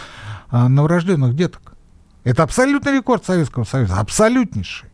а, 0.49 0.69
новорожденных 0.69 1.35
деток. 1.35 1.73
Это 2.23 2.43
абсолютный 2.43 2.93
рекорд 2.93 3.25
Советского 3.25 3.63
Союза, 3.63 3.99
абсолютнейший. 3.99 4.89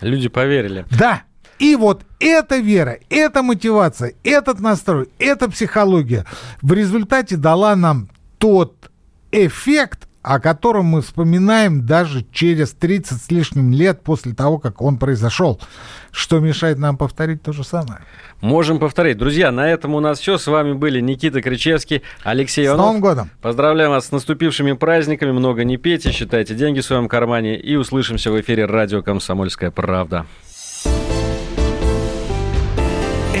Люди 0.00 0.28
поверили. 0.28 0.86
Да, 0.90 1.22
и 1.58 1.76
вот 1.76 2.02
эта 2.20 2.58
вера, 2.58 2.98
эта 3.10 3.42
мотивация, 3.42 4.14
этот 4.24 4.60
настрой, 4.60 5.08
эта 5.18 5.50
психология 5.50 6.24
в 6.62 6.72
результате 6.72 7.36
дала 7.36 7.76
нам 7.76 8.08
тот 8.38 8.90
эффект, 9.32 10.08
о 10.22 10.40
котором 10.40 10.86
мы 10.86 11.00
вспоминаем 11.00 11.86
даже 11.86 12.24
через 12.32 12.72
30 12.72 13.22
с 13.22 13.30
лишним 13.30 13.72
лет 13.72 14.02
после 14.02 14.34
того, 14.34 14.58
как 14.58 14.82
он 14.82 14.98
произошел. 14.98 15.60
Что 16.10 16.38
мешает 16.40 16.78
нам 16.78 16.96
повторить 16.96 17.42
то 17.42 17.52
же 17.52 17.64
самое? 17.64 18.00
Можем 18.40 18.78
повторить. 18.78 19.16
Друзья, 19.16 19.50
на 19.50 19.68
этом 19.70 19.94
у 19.94 20.00
нас 20.00 20.18
все. 20.18 20.36
С 20.36 20.46
вами 20.46 20.72
были 20.72 21.00
Никита 21.00 21.40
Кричевский, 21.40 22.02
Алексей 22.24 22.66
Иванов. 22.66 22.80
С 22.80 22.86
Новым 22.86 23.00
годом! 23.00 23.30
Поздравляем 23.40 23.90
вас 23.90 24.06
с 24.06 24.12
наступившими 24.12 24.72
праздниками. 24.72 25.32
Много 25.32 25.64
не 25.64 25.76
пейте, 25.76 26.12
считайте 26.12 26.54
деньги 26.54 26.80
в 26.80 26.84
своем 26.84 27.08
кармане. 27.08 27.58
И 27.58 27.76
услышимся 27.76 28.30
в 28.30 28.40
эфире 28.40 28.66
радио 28.66 29.02
«Комсомольская 29.02 29.70
правда». 29.70 30.26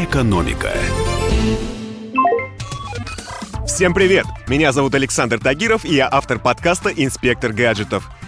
Экономика. 0.08 0.72
Всем 3.66 3.92
привет! 3.92 4.24
Меня 4.46 4.72
зовут 4.72 4.94
Александр 4.94 5.38
Тагиров, 5.38 5.84
и 5.84 5.96
я 5.96 6.08
автор 6.10 6.38
подкаста 6.38 6.88
«Инспектор 6.88 7.52
гаджетов». 7.52 8.08